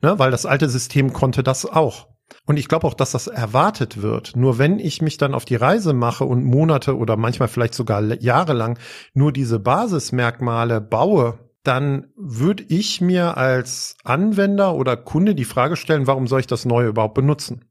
Ne? 0.03 0.19
Weil 0.19 0.31
das 0.31 0.47
alte 0.47 0.69
System 0.69 1.13
konnte 1.13 1.43
das 1.43 1.65
auch. 1.65 2.09
Und 2.45 2.59
ich 2.59 2.69
glaube 2.69 2.87
auch, 2.87 2.95
dass 2.95 3.13
das 3.13 3.27
erwartet 3.27 4.03
wird. 4.03 4.37
Nur 4.37 4.59
wenn 4.59 4.79
ich 4.79 5.01
mich 5.01 5.17
dann 5.17 5.35
auf 5.35 5.45
die 5.45 5.57
Reise 5.57 5.93
mache 5.93 6.25
und 6.25 6.45
Monate 6.45 6.97
oder 6.97 7.17
manchmal 7.17 7.49
vielleicht 7.49 7.75
sogar 7.75 8.03
jahrelang 8.03 8.79
nur 9.15 9.33
diese 9.33 9.59
Basismerkmale 9.59 10.81
baue, 10.81 11.39
dann 11.63 12.09
würde 12.17 12.65
ich 12.69 13.01
mir 13.01 13.37
als 13.37 13.97
Anwender 14.05 14.75
oder 14.75 14.97
Kunde 14.97 15.35
die 15.35 15.45
Frage 15.45 15.77
stellen, 15.77 16.07
warum 16.07 16.27
soll 16.27 16.41
ich 16.41 16.47
das 16.47 16.65
Neue 16.65 16.89
überhaupt 16.89 17.15
benutzen? 17.15 17.65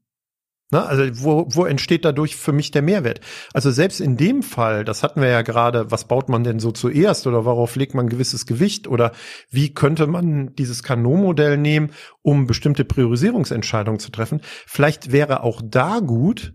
Ne? 0.70 0.84
Also 0.84 1.04
wo, 1.24 1.46
wo 1.48 1.64
entsteht 1.64 2.04
dadurch 2.04 2.36
für 2.36 2.52
mich 2.52 2.70
der 2.70 2.82
Mehrwert? 2.82 3.20
Also 3.54 3.70
selbst 3.70 4.00
in 4.00 4.16
dem 4.16 4.42
Fall, 4.42 4.84
das 4.84 5.02
hatten 5.02 5.20
wir 5.22 5.28
ja 5.28 5.42
gerade, 5.42 5.90
was 5.90 6.06
baut 6.06 6.28
man 6.28 6.44
denn 6.44 6.60
so 6.60 6.72
zuerst 6.72 7.26
oder 7.26 7.44
worauf 7.44 7.76
legt 7.76 7.94
man 7.94 8.08
gewisses 8.08 8.44
Gewicht 8.44 8.86
oder 8.86 9.12
wie 9.50 9.72
könnte 9.72 10.06
man 10.06 10.54
dieses 10.56 10.82
Kanon-Modell 10.82 11.56
nehmen, 11.56 11.92
um 12.22 12.46
bestimmte 12.46 12.84
Priorisierungsentscheidungen 12.84 13.98
zu 13.98 14.10
treffen? 14.10 14.40
Vielleicht 14.66 15.10
wäre 15.10 15.42
auch 15.42 15.62
da 15.64 16.00
gut, 16.00 16.52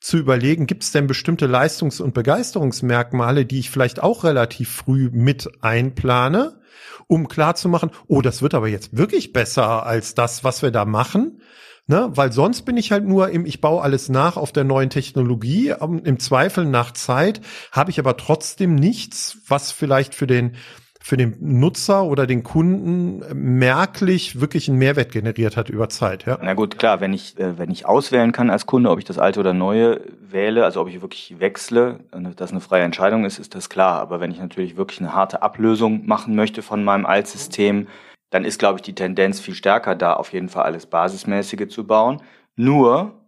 zu 0.00 0.16
überlegen, 0.16 0.66
gibt 0.66 0.84
es 0.84 0.92
denn 0.92 1.06
bestimmte 1.06 1.46
Leistungs- 1.46 2.00
und 2.00 2.14
Begeisterungsmerkmale, 2.14 3.44
die 3.44 3.58
ich 3.58 3.70
vielleicht 3.70 4.00
auch 4.00 4.24
relativ 4.24 4.70
früh 4.70 5.10
mit 5.12 5.48
einplane, 5.60 6.60
um 7.08 7.26
klarzumachen, 7.28 7.90
oh, 8.06 8.20
das 8.20 8.42
wird 8.42 8.54
aber 8.54 8.68
jetzt 8.68 8.96
wirklich 8.96 9.32
besser 9.32 9.84
als 9.86 10.14
das, 10.14 10.44
was 10.44 10.62
wir 10.62 10.70
da 10.70 10.84
machen. 10.84 11.40
Ne? 11.88 12.10
Weil 12.12 12.32
sonst 12.32 12.62
bin 12.62 12.76
ich 12.76 12.92
halt 12.92 13.06
nur 13.06 13.30
im, 13.30 13.46
ich 13.46 13.62
baue 13.62 13.82
alles 13.82 14.10
nach 14.10 14.36
auf 14.36 14.52
der 14.52 14.64
neuen 14.64 14.90
Technologie. 14.90 15.74
Im 16.04 16.18
Zweifel 16.20 16.66
nach 16.66 16.92
Zeit 16.92 17.40
habe 17.72 17.90
ich 17.90 17.98
aber 17.98 18.18
trotzdem 18.18 18.74
nichts, 18.74 19.38
was 19.48 19.72
vielleicht 19.72 20.14
für 20.14 20.26
den 20.26 20.52
für 21.00 21.16
den 21.16 21.36
Nutzer 21.40 22.04
oder 22.04 22.26
den 22.26 22.42
Kunden 22.42 23.22
merklich 23.32 24.40
wirklich 24.42 24.68
einen 24.68 24.76
Mehrwert 24.76 25.10
generiert 25.10 25.56
hat 25.56 25.70
über 25.70 25.88
Zeit. 25.88 26.26
Ja? 26.26 26.38
Na 26.42 26.52
gut, 26.52 26.78
klar, 26.78 27.00
wenn 27.00 27.14
ich, 27.14 27.38
äh, 27.38 27.56
wenn 27.56 27.70
ich 27.70 27.86
auswählen 27.86 28.32
kann 28.32 28.50
als 28.50 28.66
Kunde, 28.66 28.90
ob 28.90 28.98
ich 28.98 29.06
das 29.06 29.18
alte 29.18 29.40
oder 29.40 29.54
neue 29.54 30.02
wähle, 30.20 30.64
also 30.64 30.82
ob 30.82 30.88
ich 30.88 31.00
wirklich 31.00 31.36
wechsle, 31.38 32.00
dass 32.36 32.50
eine 32.50 32.60
freie 32.60 32.82
Entscheidung 32.82 33.24
ist, 33.24 33.38
ist 33.38 33.54
das 33.54 33.70
klar. 33.70 34.02
Aber 34.02 34.20
wenn 34.20 34.30
ich 34.30 34.38
natürlich 34.38 34.76
wirklich 34.76 35.00
eine 35.00 35.14
harte 35.14 35.40
Ablösung 35.40 36.04
machen 36.04 36.34
möchte 36.34 36.60
von 36.60 36.84
meinem 36.84 37.06
Altsystem, 37.06 37.86
dann 38.30 38.44
ist, 38.44 38.58
glaube 38.58 38.78
ich, 38.78 38.82
die 38.82 38.94
Tendenz 38.94 39.40
viel 39.40 39.54
stärker 39.54 39.94
da, 39.94 40.14
auf 40.14 40.32
jeden 40.32 40.48
Fall 40.48 40.64
alles 40.64 40.86
Basismäßige 40.86 41.68
zu 41.68 41.86
bauen. 41.86 42.22
Nur, 42.56 43.24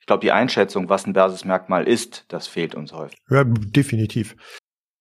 ich 0.00 0.06
glaube, 0.06 0.20
die 0.20 0.32
Einschätzung, 0.32 0.88
was 0.88 1.06
ein 1.06 1.12
Basismerkmal 1.12 1.88
ist, 1.88 2.26
das 2.28 2.46
fehlt 2.46 2.74
uns 2.74 2.92
häufig. 2.92 3.18
Ja, 3.30 3.44
definitiv. 3.44 4.36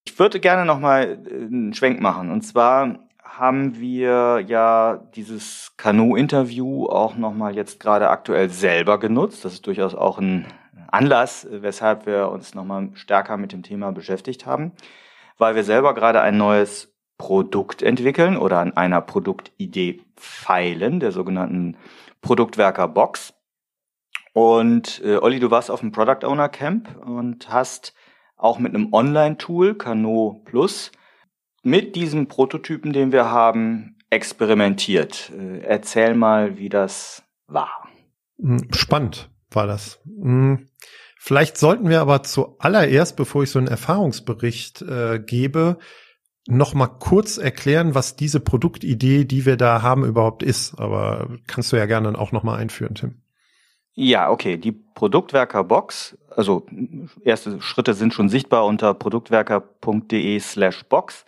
Ich 0.06 0.18
würde 0.20 0.40
gerne 0.40 0.66
nochmal 0.66 1.24
äh, 1.28 1.34
einen 1.34 1.74
Schwenk 1.74 2.00
machen. 2.00 2.32
Und 2.32 2.42
zwar 2.42 3.00
haben 3.24 3.80
wir 3.80 4.44
ja 4.46 4.98
dieses 5.16 5.74
Kanu-Interview 5.78 6.86
auch 6.86 7.16
nochmal 7.16 7.56
jetzt 7.56 7.80
gerade 7.80 8.10
aktuell 8.10 8.50
selber 8.50 9.00
genutzt. 9.00 9.44
Das 9.44 9.54
ist 9.54 9.66
durchaus 9.66 9.96
auch 9.96 10.20
ein 10.20 10.46
Anlass, 10.92 11.48
weshalb 11.50 12.06
wir 12.06 12.30
uns 12.30 12.54
nochmal 12.54 12.90
stärker 12.94 13.38
mit 13.38 13.52
dem 13.52 13.64
Thema 13.64 13.92
beschäftigt 13.92 14.46
haben, 14.46 14.74
weil 15.40 15.56
wir 15.56 15.64
selber 15.64 15.96
gerade 15.96 16.22
ein 16.22 16.38
neues 16.38 16.93
Produkt 17.24 17.82
entwickeln 17.82 18.36
oder 18.36 18.60
an 18.60 18.76
einer 18.76 19.00
Produktidee 19.00 20.02
feilen, 20.18 21.00
der 21.00 21.14
sogenannten 21.14 21.78
Produktwerker 22.20 22.90
Box. 22.90 23.34
Und 24.34 25.02
äh, 25.06 25.16
Olli, 25.16 25.40
du 25.40 25.50
warst 25.50 25.72
auf 25.72 25.80
dem 25.80 25.94
Product 25.94 26.28
Owner 26.28 26.50
Camp 26.50 26.98
und 26.98 27.48
hast 27.48 27.94
auch 28.36 28.60
mit 28.60 28.76
einem 28.76 28.92
Online-Tool, 28.92 29.76
Kano 29.76 30.42
Plus, 30.44 30.92
mit 31.62 31.96
diesem 31.96 32.28
Prototypen, 32.28 32.92
den 32.92 33.14
wir 33.14 33.32
haben, 33.32 33.96
experimentiert. 34.10 35.32
Äh, 35.32 35.60
erzähl 35.60 36.16
mal, 36.16 36.58
wie 36.58 36.68
das 36.68 37.24
war. 37.48 37.88
Hm, 38.38 38.68
spannend 38.74 39.30
war 39.50 39.66
das. 39.66 40.02
Hm, 40.04 40.68
vielleicht 41.18 41.56
sollten 41.56 41.88
wir 41.88 42.02
aber 42.02 42.22
zuallererst, 42.24 43.16
bevor 43.16 43.44
ich 43.44 43.50
so 43.50 43.60
einen 43.60 43.70
Erfahrungsbericht 43.70 44.82
äh, 44.82 45.20
gebe, 45.26 45.78
noch 46.48 46.74
mal 46.74 46.88
kurz 46.88 47.38
erklären, 47.38 47.96
was 47.96 48.16
diese 48.16 48.40
Produktidee, 48.40 49.26
die 49.26 49.46
wir 49.46 49.58
da 49.58 49.82
haben, 49.82 50.04
überhaupt 50.06 50.44
ist. 50.44 50.80
Aber 50.80 51.28
kannst 51.48 51.72
du 51.72 51.78
ja 51.78 51.86
gerne 51.86 52.18
auch 52.18 52.32
noch 52.32 52.44
mal 52.44 52.58
einführen, 52.58 52.96
Tim. 52.96 53.22
Ja, 53.96 54.30
okay. 54.30 54.58
Die 54.58 54.72
Produktwerker 54.72 55.64
Box, 55.64 56.18
also 56.36 56.66
erste 57.24 57.62
Schritte 57.62 57.94
sind 57.94 58.14
schon 58.14 58.30
sichtbar 58.30 58.66
unter 58.66 58.94
produktwerker.de 58.94 60.40
slash 60.40 60.84
Box, 60.86 61.26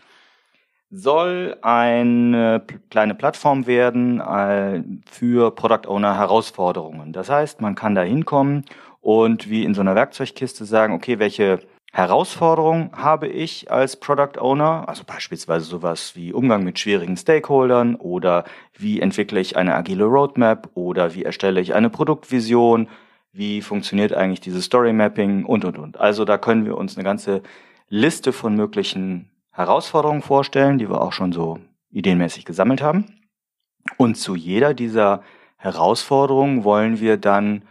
soll 0.90 1.58
eine 1.62 2.66
kleine 2.90 3.16
Plattform 3.16 3.68
werden 3.68 4.20
äh, 4.20 4.84
für 5.06 5.52
Product 5.52 5.88
Owner 5.88 6.18
Herausforderungen. 6.18 7.14
Das 7.14 7.30
heißt, 7.30 7.62
man 7.62 7.76
kann 7.76 7.96
da 7.96 8.02
hinkommen 8.02 8.66
und 9.02 9.50
wie 9.50 9.64
in 9.64 9.74
so 9.74 9.82
einer 9.82 9.96
Werkzeugkiste 9.96 10.66
sagen, 10.66 10.94
okay, 10.94 11.20
welche 11.20 11.60
Herausforderung 11.96 12.90
habe 12.92 13.30
ich 13.30 13.72
als 13.72 13.96
Product 13.96 14.38
Owner, 14.38 14.84
also 14.90 15.06
beispielsweise 15.06 15.64
sowas 15.64 16.14
wie 16.14 16.34
Umgang 16.34 16.66
mit 16.66 16.78
schwierigen 16.78 17.16
Stakeholdern 17.16 17.96
oder 17.96 18.44
wie 18.78 19.00
entwickle 19.00 19.40
ich 19.40 19.56
eine 19.56 19.76
agile 19.76 20.04
Roadmap 20.04 20.72
oder 20.74 21.16
wie 21.16 21.24
erstelle 21.24 21.62
ich 21.62 21.74
eine 21.74 21.90
Produktvision, 21.90 22.90
wie 23.32 23.62
funktioniert 23.62 24.12
eigentlich 24.12 24.42
dieses 24.42 24.66
Story 24.66 24.92
Mapping 24.92 25.46
und, 25.46 25.64
und, 25.64 25.78
und. 25.78 25.98
Also 25.98 26.26
da 26.26 26.38
können 26.38 26.66
wir 26.66 26.76
uns 26.76 26.98
eine 26.98 27.06
ganze 27.06 27.42
Liste 27.88 28.34
von 28.34 28.56
möglichen 28.56 29.32
Herausforderungen 29.52 30.22
vorstellen, 30.22 30.78
die 30.78 30.90
wir 30.90 31.00
auch 31.00 31.14
schon 31.14 31.32
so 31.32 31.60
ideenmäßig 31.92 32.44
gesammelt 32.44 32.82
haben. 32.82 33.22
Und 33.96 34.16
zu 34.16 34.36
jeder 34.36 34.74
dieser 34.74 35.24
Herausforderungen 35.56 36.66
wollen 36.66 37.00
wir 37.00 37.16
dann 37.16 37.64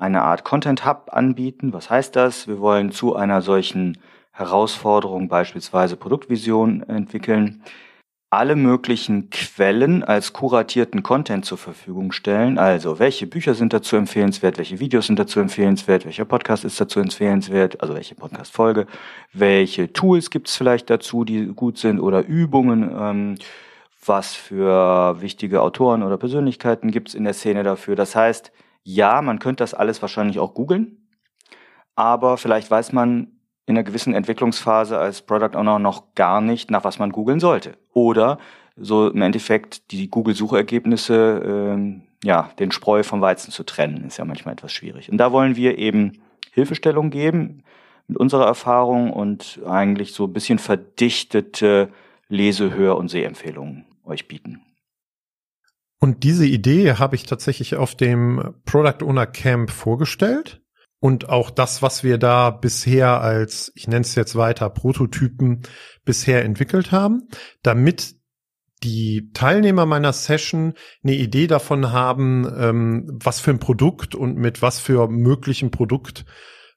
eine 0.00 0.22
Art 0.22 0.44
Content 0.44 0.86
Hub 0.86 1.10
anbieten. 1.12 1.72
Was 1.72 1.90
heißt 1.90 2.16
das? 2.16 2.48
Wir 2.48 2.58
wollen 2.58 2.90
zu 2.90 3.14
einer 3.14 3.42
solchen 3.42 3.98
Herausforderung 4.32 5.28
beispielsweise 5.28 5.96
Produktvision 5.96 6.82
entwickeln, 6.88 7.62
alle 8.30 8.54
möglichen 8.54 9.28
Quellen 9.30 10.04
als 10.04 10.32
kuratierten 10.32 11.02
Content 11.02 11.44
zur 11.44 11.58
Verfügung 11.58 12.12
stellen. 12.12 12.58
Also, 12.58 13.00
welche 13.00 13.26
Bücher 13.26 13.54
sind 13.54 13.72
dazu 13.72 13.96
empfehlenswert, 13.96 14.56
welche 14.56 14.78
Videos 14.78 15.08
sind 15.08 15.18
dazu 15.18 15.40
empfehlenswert, 15.40 16.04
welcher 16.04 16.24
Podcast 16.24 16.64
ist 16.64 16.80
dazu 16.80 17.00
empfehlenswert, 17.00 17.82
also 17.82 17.94
welche 17.94 18.14
Podcast-Folge, 18.14 18.86
welche 19.32 19.92
Tools 19.92 20.30
gibt 20.30 20.48
es 20.48 20.56
vielleicht 20.56 20.88
dazu, 20.90 21.24
die 21.24 21.46
gut 21.46 21.76
sind 21.76 21.98
oder 21.98 22.24
Übungen, 22.24 22.90
ähm, 22.96 23.34
was 24.06 24.32
für 24.34 25.20
wichtige 25.20 25.60
Autoren 25.60 26.04
oder 26.04 26.16
Persönlichkeiten 26.16 26.90
gibt 26.92 27.08
es 27.08 27.14
in 27.14 27.24
der 27.24 27.34
Szene 27.34 27.64
dafür. 27.64 27.96
Das 27.96 28.14
heißt, 28.14 28.52
ja, 28.82 29.22
man 29.22 29.38
könnte 29.38 29.62
das 29.62 29.74
alles 29.74 30.02
wahrscheinlich 30.02 30.38
auch 30.38 30.54
googeln, 30.54 31.08
aber 31.94 32.36
vielleicht 32.36 32.70
weiß 32.70 32.92
man 32.92 33.40
in 33.66 33.76
einer 33.76 33.84
gewissen 33.84 34.14
Entwicklungsphase 34.14 34.98
als 34.98 35.22
Product 35.22 35.56
Owner 35.56 35.78
noch 35.78 36.14
gar 36.14 36.40
nicht, 36.40 36.70
nach 36.70 36.84
was 36.84 36.98
man 36.98 37.12
googeln 37.12 37.40
sollte. 37.40 37.78
Oder 37.92 38.38
so 38.76 39.08
im 39.08 39.22
Endeffekt 39.22 39.92
die 39.92 40.08
Google-Suchergebnisse, 40.08 41.42
ähm, 41.44 42.02
ja, 42.24 42.50
den 42.58 42.72
Spreu 42.72 43.02
vom 43.02 43.20
Weizen 43.20 43.52
zu 43.52 43.64
trennen, 43.64 44.04
ist 44.04 44.16
ja 44.16 44.24
manchmal 44.24 44.54
etwas 44.54 44.72
schwierig. 44.72 45.10
Und 45.10 45.18
da 45.18 45.30
wollen 45.32 45.56
wir 45.56 45.78
eben 45.78 46.20
Hilfestellung 46.52 47.10
geben 47.10 47.62
mit 48.08 48.18
unserer 48.18 48.46
Erfahrung 48.46 49.12
und 49.12 49.60
eigentlich 49.66 50.12
so 50.14 50.24
ein 50.24 50.32
bisschen 50.32 50.58
verdichtete 50.58 51.90
Lese-, 52.28 52.74
Hör- 52.74 52.96
und 52.96 53.08
Sehempfehlungen 53.08 53.84
euch 54.04 54.26
bieten. 54.26 54.62
Und 56.00 56.24
diese 56.24 56.46
Idee 56.46 56.94
habe 56.94 57.14
ich 57.14 57.24
tatsächlich 57.24 57.76
auf 57.76 57.94
dem 57.94 58.54
Product 58.64 59.04
Owner 59.04 59.26
Camp 59.26 59.70
vorgestellt. 59.70 60.62
Und 60.98 61.28
auch 61.28 61.50
das, 61.50 61.82
was 61.82 62.04
wir 62.04 62.18
da 62.18 62.50
bisher 62.50 63.20
als, 63.20 63.72
ich 63.74 63.86
nenne 63.86 64.02
es 64.02 64.14
jetzt 64.14 64.36
weiter, 64.36 64.68
Prototypen 64.68 65.62
bisher 66.04 66.44
entwickelt 66.44 66.92
haben, 66.92 67.28
damit 67.62 68.16
die 68.82 69.30
Teilnehmer 69.32 69.86
meiner 69.86 70.12
Session 70.12 70.74
eine 71.02 71.14
Idee 71.14 71.46
davon 71.46 71.92
haben, 71.92 72.50
ähm, 72.58 73.18
was 73.22 73.40
für 73.40 73.50
ein 73.50 73.58
Produkt 73.58 74.14
und 74.14 74.36
mit 74.36 74.62
was 74.62 74.78
für 74.78 75.08
möglichen 75.08 75.70
Produkt 75.70 76.24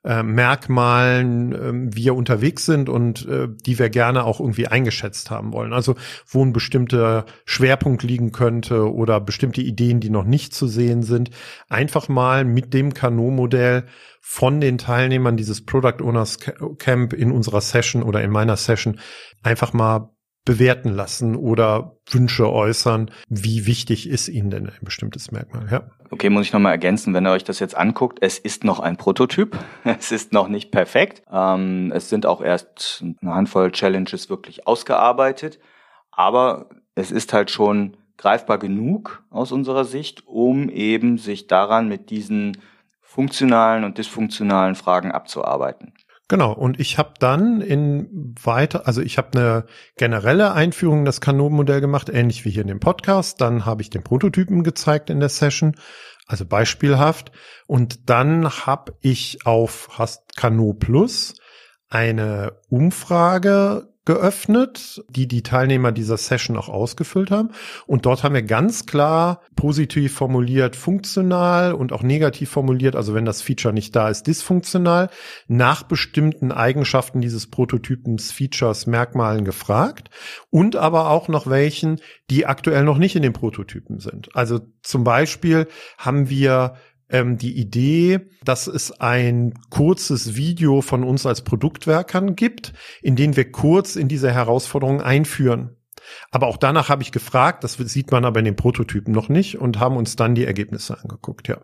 äh, 0.04 0.24
Merkmalen 0.24 1.54
äh, 1.54 1.96
wir 1.96 2.16
unterwegs 2.16 2.66
sind 2.66 2.90
und 2.90 3.28
äh, 3.28 3.48
die 3.50 3.80
wir 3.80 3.90
gerne 3.90 4.26
auch 4.26 4.40
irgendwie 4.40 4.68
eingeschätzt 4.68 5.32
haben 5.32 5.54
wollen. 5.54 5.74
Also 5.74 5.96
wo 6.28 6.44
ein 6.44 6.54
bestimmter 6.54 7.26
Schwerpunkt 7.46 8.04
liegen 8.04 8.32
könnte 8.32 8.92
oder 8.92 9.20
bestimmte 9.20 9.62
Ideen, 9.62 10.00
die 10.00 10.10
noch 10.10 10.26
nicht 10.26 10.54
zu 10.54 10.68
sehen 10.68 11.04
sind, 11.04 11.30
einfach 11.70 12.10
mal 12.10 12.46
mit 12.46 12.74
dem 12.74 12.94
Kano-Modell 12.94 13.86
von 14.20 14.62
den 14.62 14.78
Teilnehmern 14.78 15.38
dieses 15.38 15.66
Product 15.66 16.02
Owners 16.02 16.40
Camp 16.78 17.14
in 17.14 17.32
unserer 17.32 17.62
Session 17.62 18.04
oder 18.04 18.22
in 18.22 18.32
meiner 18.32 18.56
Session 18.56 19.00
einfach 19.42 19.74
mal 19.74 20.13
bewerten 20.46 20.90
lassen 20.90 21.36
oder 21.36 21.98
Wünsche 22.10 22.52
äußern. 22.52 23.12
Wie 23.30 23.66
wichtig 23.66 24.10
ist 24.10 24.28
Ihnen 24.28 24.50
denn 24.50 24.68
ein 24.68 24.80
bestimmtes 24.82 25.32
Merkmal? 25.32 25.68
Ja. 25.72 25.84
Okay, 26.10 26.30
muss 26.30 26.46
ich 26.46 26.54
nochmal 26.54 26.74
ergänzen, 26.74 27.14
wenn 27.14 27.26
ihr 27.26 27.32
euch 27.32 27.44
das 27.44 27.60
jetzt 27.60 27.76
anguckt, 27.76 28.20
es 28.22 28.38
ist 28.38 28.64
noch 28.64 28.80
ein 28.80 28.98
Prototyp. 28.98 29.58
Es 29.84 30.12
ist 30.12 30.34
noch 30.34 30.48
nicht 30.48 30.72
perfekt. 30.72 31.24
Ähm, 31.32 31.92
es 31.96 32.10
sind 32.10 32.26
auch 32.26 32.42
erst 32.42 33.04
eine 33.22 33.34
Handvoll 33.34 33.72
Challenges 33.72 34.30
wirklich 34.30 34.68
ausgearbeitet. 34.68 35.60
Aber 36.12 36.70
es 36.96 37.12
ist 37.12 37.34
halt 37.34 37.50
schon 37.50 37.98
greifbar 38.18 38.60
genug 38.60 39.24
aus 39.30 39.52
unserer 39.52 39.86
Sicht, 39.86 40.28
um 40.28 40.70
eben 40.70 41.18
sich 41.18 41.48
daran 41.48 41.88
mit 41.88 42.10
diesen 42.10 42.58
funktionalen 43.02 43.84
und 43.84 43.98
dysfunktionalen 43.98 44.76
Fragen 44.76 45.12
abzuarbeiten. 45.12 45.94
Genau, 46.30 46.54
und 46.54 46.80
ich 46.80 46.98
habe 46.98 47.14
dann 47.20 47.62
in 47.62 48.34
weiter, 48.42 48.88
also 48.88 49.02
ich 49.02 49.18
habe 49.18 49.38
eine 49.38 49.66
generelle 49.98 50.54
Einführung 50.54 51.00
in 51.00 51.06
das 51.06 51.22
Kanonenmodell 51.22 51.82
gemacht, 51.82 52.10
ähnlich 52.10 52.46
wie 52.46 52.50
hier 52.50 52.62
in 52.62 52.70
dem 52.70 52.80
Podcast. 52.80 53.42
Dann 53.42 53.66
habe 53.66 53.82
ich 53.82 53.90
den 53.90 54.04
Prototypen 54.04 54.64
gezeigt 54.64 55.10
in 55.10 55.20
der 55.20 55.30
Session, 55.30 55.76
also 56.26 56.46
beispielhaft. 56.46 57.32
Und 57.68 58.10
dann 58.10 58.50
habe 58.50 58.98
ich 59.02 59.46
auf 59.46 59.90
Kano 60.36 60.74
Plus 60.74 61.36
eine 61.90 62.54
Umfrage 62.70 63.93
geöffnet, 64.06 65.04
die 65.10 65.28
die 65.28 65.44
Teilnehmer 65.44 65.92
dieser 65.92 66.18
Session 66.18 66.58
auch 66.58 66.68
ausgefüllt 66.68 67.32
haben. 67.32 67.52
Und 67.88 68.06
dort 68.06 68.24
haben 68.24 68.36
wir 68.36 68.44
ganz 68.44 68.86
klar 68.86 69.42
positiv 69.56 70.14
formuliert 70.14 70.76
funktional 70.76 71.74
und 71.74 71.94
auch 71.94 72.04
negativ 72.04 72.50
formuliert, 72.50 72.96
also 72.96 73.14
wenn 73.14 73.26
das 73.26 73.42
Feature 73.42 73.74
nicht 73.74 73.96
da 73.96 74.10
ist, 74.10 74.28
dysfunktional, 74.28 75.10
nach 75.48 75.84
bestimmten 75.84 76.52
Eigenschaften 76.52 77.22
dieses 77.22 77.50
Prototypens, 77.50 78.32
Features, 78.32 78.88
Merkmalen 78.88 79.46
gefragt 79.46 80.10
und 80.50 80.76
aber 80.76 81.10
auch 81.10 81.30
noch 81.30 81.48
welchen, 81.48 82.00
die 82.30 82.46
aktuell 82.46 82.84
noch 82.84 82.98
nicht 82.98 83.16
in 83.16 83.22
den 83.22 83.34
Prototypen 83.34 84.00
sind. 84.00 84.36
Also 84.36 84.60
zum 84.82 85.04
Beispiel 85.04 85.68
haben 85.98 86.30
wir 86.30 86.76
ähm, 87.14 87.38
die 87.38 87.58
Idee, 87.58 88.20
dass 88.44 88.68
es 88.68 89.00
ein 89.00 89.54
kurzes 89.70 90.36
Video 90.36 90.82
von 90.82 91.04
uns 91.04 91.26
als 91.26 91.44
Produktwerkern 91.44 92.36
gibt, 92.36 92.74
in 93.02 93.16
dem 93.16 93.38
wir 93.38 93.50
kurz 93.52 93.96
in 93.96 94.10
diese 94.10 94.34
Herausforderung 94.34 95.02
einführen. 95.02 95.78
Aber 96.32 96.48
auch 96.48 96.58
danach 96.58 96.90
habe 96.90 97.04
ich 97.04 97.14
gefragt, 97.14 97.64
das 97.64 97.74
sieht 97.76 98.12
man 98.12 98.26
aber 98.26 98.40
in 98.40 98.46
den 98.46 98.58
Prototypen 98.58 99.14
noch 99.14 99.30
nicht 99.30 99.60
und 99.60 99.80
haben 99.80 99.96
uns 99.96 100.18
dann 100.18 100.36
die 100.36 100.44
Ergebnisse 100.44 101.00
angeguckt, 101.02 101.48
ja. 101.48 101.62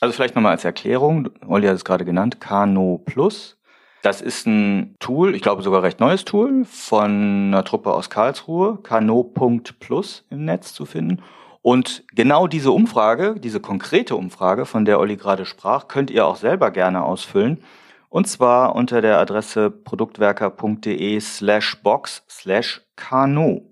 Also 0.00 0.12
vielleicht 0.12 0.34
nochmal 0.34 0.52
als 0.52 0.64
Erklärung, 0.64 1.28
Olli 1.46 1.68
hat 1.68 1.76
es 1.76 1.84
gerade 1.84 2.04
genannt, 2.04 2.40
Kano 2.40 2.98
Plus. 3.04 3.58
Das 4.02 4.20
ist 4.20 4.46
ein 4.46 4.96
Tool, 4.98 5.34
ich 5.34 5.40
glaube 5.40 5.62
sogar 5.62 5.82
recht 5.82 6.00
neues 6.00 6.24
Tool 6.24 6.64
von 6.64 7.48
einer 7.48 7.64
Truppe 7.64 7.92
aus 7.92 8.10
Karlsruhe, 8.10 8.78
Kano.plus 8.82 10.26
im 10.30 10.44
Netz 10.44 10.74
zu 10.74 10.84
finden. 10.84 11.22
Und 11.64 12.04
genau 12.14 12.46
diese 12.46 12.72
Umfrage, 12.72 13.36
diese 13.40 13.58
konkrete 13.58 14.16
Umfrage, 14.16 14.66
von 14.66 14.84
der 14.84 15.00
Olli 15.00 15.16
gerade 15.16 15.46
sprach, 15.46 15.88
könnt 15.88 16.10
ihr 16.10 16.26
auch 16.26 16.36
selber 16.36 16.70
gerne 16.70 17.02
ausfüllen. 17.02 17.62
Und 18.10 18.28
zwar 18.28 18.74
unter 18.74 19.00
der 19.00 19.18
Adresse 19.18 19.70
produktwerker.de 19.70 21.18
slash 21.20 21.80
box 21.82 22.22
slash 22.28 22.82
kano. 22.96 23.62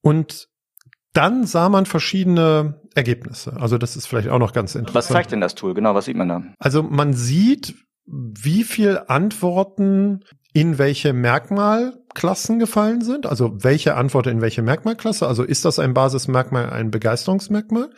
Und 0.00 0.48
dann 1.12 1.46
sah 1.46 1.68
man 1.68 1.86
verschiedene 1.86 2.80
Ergebnisse. 2.96 3.56
Also 3.60 3.78
das 3.78 3.94
ist 3.94 4.08
vielleicht 4.08 4.28
auch 4.28 4.40
noch 4.40 4.52
ganz 4.52 4.74
interessant. 4.74 4.96
Was 4.96 5.06
zeigt 5.06 5.30
denn 5.30 5.40
das 5.40 5.54
Tool? 5.54 5.74
Genau, 5.74 5.94
was 5.94 6.06
sieht 6.06 6.16
man 6.16 6.28
da? 6.28 6.42
Also 6.58 6.82
man 6.82 7.14
sieht, 7.14 7.76
wie 8.04 8.64
viel 8.64 9.00
Antworten 9.06 10.24
in 10.52 10.78
welche 10.78 11.12
Merkmalklassen 11.12 12.58
gefallen 12.58 13.02
sind, 13.02 13.26
also 13.26 13.64
welche 13.64 13.94
Antwort 13.94 14.26
in 14.26 14.40
welche 14.40 14.62
Merkmalklasse, 14.62 15.26
also 15.26 15.42
ist 15.42 15.64
das 15.64 15.78
ein 15.78 15.94
Basismerkmal, 15.94 16.70
ein 16.70 16.90
Begeisterungsmerkmal, 16.90 17.90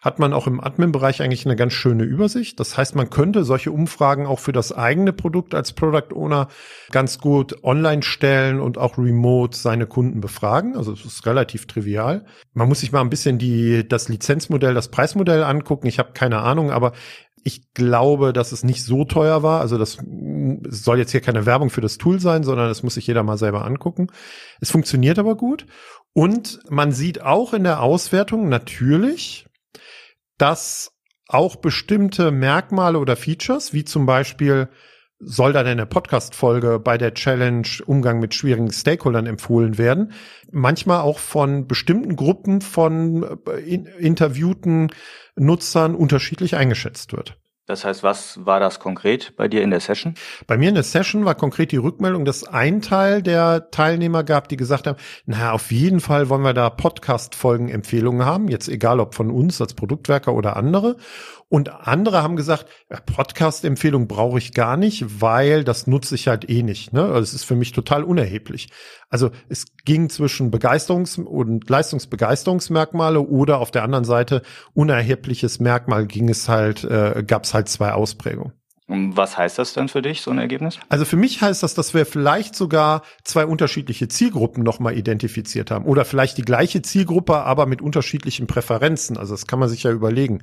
hat 0.00 0.18
man 0.18 0.32
auch 0.32 0.46
im 0.46 0.60
Admin-Bereich 0.60 1.22
eigentlich 1.22 1.44
eine 1.44 1.56
ganz 1.56 1.72
schöne 1.72 2.04
Übersicht. 2.04 2.60
Das 2.60 2.76
heißt, 2.76 2.94
man 2.94 3.10
könnte 3.10 3.44
solche 3.44 3.72
Umfragen 3.72 4.26
auch 4.26 4.38
für 4.38 4.52
das 4.52 4.72
eigene 4.72 5.12
Produkt 5.12 5.54
als 5.54 5.72
Product 5.72 6.14
Owner 6.14 6.48
ganz 6.90 7.18
gut 7.18 7.64
online 7.64 8.02
stellen 8.02 8.60
und 8.60 8.78
auch 8.78 8.96
remote 8.96 9.56
seine 9.56 9.86
Kunden 9.86 10.20
befragen. 10.20 10.76
Also 10.76 10.92
es 10.92 11.04
ist 11.04 11.26
relativ 11.26 11.66
trivial. 11.66 12.24
Man 12.54 12.68
muss 12.68 12.80
sich 12.80 12.92
mal 12.92 13.00
ein 13.00 13.10
bisschen 13.10 13.38
die, 13.38 13.88
das 13.88 14.08
Lizenzmodell, 14.08 14.74
das 14.74 14.88
Preismodell 14.88 15.42
angucken. 15.42 15.88
Ich 15.88 15.98
habe 15.98 16.12
keine 16.12 16.38
Ahnung, 16.38 16.70
aber 16.70 16.92
ich 17.44 17.72
glaube, 17.74 18.32
dass 18.32 18.52
es 18.52 18.64
nicht 18.64 18.84
so 18.84 19.04
teuer 19.04 19.42
war. 19.42 19.60
Also 19.60 19.78
das 19.78 19.98
soll 20.68 20.98
jetzt 20.98 21.12
hier 21.12 21.20
keine 21.20 21.46
Werbung 21.46 21.70
für 21.70 21.80
das 21.80 21.98
Tool 21.98 22.20
sein, 22.20 22.42
sondern 22.42 22.68
das 22.68 22.82
muss 22.82 22.94
sich 22.94 23.06
jeder 23.06 23.22
mal 23.22 23.38
selber 23.38 23.64
angucken. 23.64 24.08
Es 24.60 24.70
funktioniert 24.70 25.18
aber 25.18 25.36
gut. 25.36 25.66
Und 26.12 26.60
man 26.68 26.92
sieht 26.92 27.22
auch 27.22 27.54
in 27.54 27.64
der 27.64 27.80
Auswertung 27.80 28.48
natürlich, 28.48 29.46
dass 30.38 30.92
auch 31.28 31.56
bestimmte 31.56 32.30
Merkmale 32.30 32.98
oder 32.98 33.16
Features, 33.16 33.72
wie 33.72 33.84
zum 33.84 34.06
Beispiel 34.06 34.68
soll 35.20 35.52
dann 35.52 35.66
eine 35.66 35.86
Podcast-Folge 35.86 36.78
bei 36.78 36.96
der 36.96 37.14
Challenge 37.14 37.66
Umgang 37.86 38.20
mit 38.20 38.34
schwierigen 38.34 38.72
Stakeholdern 38.72 39.26
empfohlen 39.26 39.78
werden, 39.78 40.12
manchmal 40.52 41.00
auch 41.00 41.18
von 41.18 41.66
bestimmten 41.66 42.16
Gruppen 42.16 42.60
von 42.60 43.38
äh, 43.48 43.74
interviewten 43.98 44.90
Nutzern 45.36 45.94
unterschiedlich 45.94 46.56
eingeschätzt 46.56 47.12
wird. 47.12 47.38
Das 47.68 47.84
heißt, 47.84 48.02
was 48.02 48.46
war 48.46 48.60
das 48.60 48.80
konkret 48.80 49.36
bei 49.36 49.46
dir 49.46 49.62
in 49.62 49.68
der 49.68 49.80
Session? 49.80 50.14
Bei 50.46 50.56
mir 50.56 50.70
in 50.70 50.74
der 50.74 50.84
Session 50.84 51.26
war 51.26 51.34
konkret 51.34 51.70
die 51.70 51.76
Rückmeldung, 51.76 52.24
dass 52.24 52.42
ein 52.42 52.80
Teil 52.80 53.22
der 53.22 53.70
Teilnehmer 53.70 54.24
gab, 54.24 54.48
die 54.48 54.56
gesagt 54.56 54.86
haben, 54.86 54.96
na, 55.26 55.52
auf 55.52 55.70
jeden 55.70 56.00
Fall 56.00 56.30
wollen 56.30 56.40
wir 56.40 56.54
da 56.54 56.70
Podcast-Folgen-Empfehlungen 56.70 58.24
haben, 58.24 58.48
jetzt 58.48 58.68
egal 58.68 59.00
ob 59.00 59.14
von 59.14 59.30
uns 59.30 59.60
als 59.60 59.74
Produktwerker 59.74 60.32
oder 60.32 60.56
andere. 60.56 60.96
Und 61.50 61.68
andere 61.86 62.22
haben 62.22 62.36
gesagt, 62.36 62.66
Podcast-Empfehlung 63.04 64.08
brauche 64.08 64.38
ich 64.38 64.54
gar 64.54 64.78
nicht, 64.78 65.20
weil 65.20 65.62
das 65.62 65.86
nutze 65.86 66.14
ich 66.14 66.26
halt 66.26 66.48
eh 66.48 66.62
nicht. 66.62 66.94
Ne? 66.94 67.02
Also 67.02 67.20
es 67.20 67.34
ist 67.34 67.44
für 67.44 67.56
mich 67.56 67.72
total 67.72 68.02
unerheblich. 68.02 68.70
Also 69.10 69.30
es 69.48 69.66
ging 69.84 70.10
zwischen 70.10 70.50
Begeisterungs- 70.50 71.22
und 71.22 71.68
Leistungsbegeisterungsmerkmale 71.68 73.20
oder 73.20 73.58
auf 73.58 73.70
der 73.70 73.82
anderen 73.82 74.04
Seite 74.04 74.42
unerhebliches 74.74 75.60
Merkmal 75.60 76.06
ging 76.06 76.28
es 76.28 76.48
halt, 76.48 76.84
äh, 76.84 77.24
gab 77.26 77.44
es 77.44 77.54
halt 77.54 77.68
zwei 77.68 77.92
Ausprägungen. 77.92 78.52
Und 78.88 79.18
was 79.18 79.36
heißt 79.36 79.58
das 79.58 79.74
denn 79.74 79.88
für 79.88 80.00
dich, 80.00 80.22
so 80.22 80.30
ein 80.30 80.38
Ergebnis? 80.38 80.78
Also 80.88 81.04
für 81.04 81.16
mich 81.16 81.42
heißt 81.42 81.62
das, 81.62 81.74
dass 81.74 81.92
wir 81.92 82.06
vielleicht 82.06 82.54
sogar 82.54 83.02
zwei 83.22 83.44
unterschiedliche 83.44 84.08
Zielgruppen 84.08 84.64
nochmal 84.64 84.96
identifiziert 84.96 85.70
haben. 85.70 85.84
Oder 85.84 86.06
vielleicht 86.06 86.38
die 86.38 86.42
gleiche 86.42 86.80
Zielgruppe, 86.80 87.36
aber 87.36 87.66
mit 87.66 87.82
unterschiedlichen 87.82 88.46
Präferenzen. 88.46 89.18
Also 89.18 89.34
das 89.34 89.46
kann 89.46 89.58
man 89.58 89.68
sich 89.68 89.82
ja 89.82 89.90
überlegen. 89.90 90.40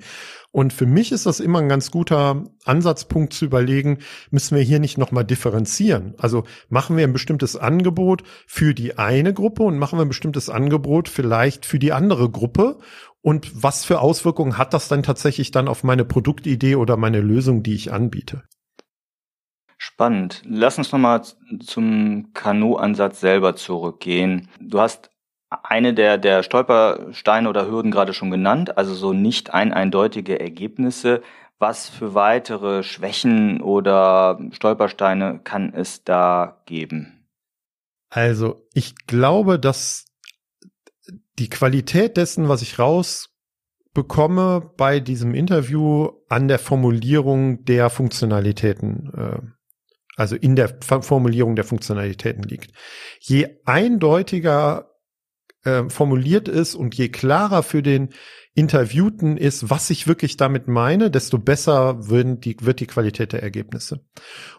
Und 0.55 0.71
für 0.71 0.85
mich 0.85 1.11
ist 1.11 1.25
das 1.25 1.41
immer 1.41 1.59
ein 1.59 1.67
ganz 1.67 1.91
guter 1.91 2.45
Ansatzpunkt 2.63 3.33
zu 3.33 3.43
überlegen, 3.43 3.97
müssen 4.31 4.55
wir 4.55 4.63
hier 4.63 4.79
nicht 4.79 4.97
nochmal 4.97 5.25
differenzieren? 5.25 6.13
Also 6.17 6.45
machen 6.69 6.95
wir 6.95 7.03
ein 7.03 7.11
bestimmtes 7.11 7.57
Angebot 7.57 8.23
für 8.47 8.73
die 8.73 8.97
eine 8.97 9.33
Gruppe 9.33 9.63
und 9.63 9.77
machen 9.77 9.99
wir 9.99 10.05
ein 10.05 10.07
bestimmtes 10.07 10.49
Angebot 10.49 11.09
vielleicht 11.09 11.65
für 11.65 11.77
die 11.77 11.91
andere 11.91 12.29
Gruppe 12.29 12.79
und 13.21 13.51
was 13.63 13.83
für 13.83 13.99
Auswirkungen 13.99 14.57
hat 14.57 14.73
das 14.73 14.87
dann 14.87 15.03
tatsächlich 15.03 15.51
dann 15.51 15.67
auf 15.67 15.83
meine 15.83 16.05
Produktidee 16.05 16.77
oder 16.77 16.95
meine 16.95 17.19
Lösung, 17.19 17.61
die 17.61 17.75
ich 17.75 17.91
anbiete? 17.91 18.43
Spannend. 19.77 20.41
Lass 20.45 20.77
uns 20.77 20.89
nochmal 20.93 21.23
zum 21.59 22.31
Kanu-Ansatz 22.31 23.19
selber 23.19 23.57
zurückgehen. 23.57 24.47
Du 24.61 24.79
hast 24.79 25.09
eine 25.49 25.93
der, 25.93 26.17
der 26.17 26.43
Stolpersteine 26.43 27.49
oder 27.49 27.67
Hürden 27.67 27.91
gerade 27.91 28.13
schon 28.13 28.31
genannt, 28.31 28.77
also 28.77 28.93
so 28.93 29.13
nicht 29.13 29.53
ein 29.53 29.73
eindeutige 29.73 30.39
Ergebnisse. 30.39 31.21
Was 31.57 31.87
für 31.87 32.13
weitere 32.13 32.83
Schwächen 32.83 33.61
oder 33.61 34.39
Stolpersteine 34.51 35.39
kann 35.43 35.73
es 35.73 36.03
da 36.03 36.61
geben? 36.65 37.27
Also 38.09 38.67
ich 38.73 39.07
glaube, 39.07 39.57
dass 39.57 40.05
die 41.39 41.49
Qualität 41.49 42.17
dessen, 42.17 42.49
was 42.49 42.61
ich 42.61 42.77
rausbekomme 42.79 44.71
bei 44.77 44.99
diesem 44.99 45.33
Interview 45.33 46.09
an 46.27 46.47
der 46.47 46.59
Formulierung 46.59 47.63
der 47.65 47.89
Funktionalitäten, 47.89 49.13
äh, 49.15 49.39
also 50.17 50.35
in 50.35 50.55
der 50.55 50.77
Formulierung 50.81 51.55
der 51.55 51.65
Funktionalitäten 51.65 52.43
liegt. 52.43 52.71
Je 53.19 53.47
eindeutiger 53.65 54.94
äh, 55.65 55.89
formuliert 55.89 56.47
ist 56.47 56.75
und 56.75 56.95
je 56.95 57.09
klarer 57.09 57.63
für 57.63 57.83
den 57.83 58.09
Interviewten 58.53 59.35
ist, 59.35 59.69
was 59.69 59.89
ich 59.89 60.07
wirklich 60.07 60.37
damit 60.37 60.69
meine, 60.69 61.11
desto 61.11 61.37
besser 61.37 62.07
wird 62.07 62.45
die, 62.45 62.55
wird 62.61 62.79
die 62.79 62.87
Qualität 62.87 63.33
der 63.33 63.43
Ergebnisse. 63.43 63.99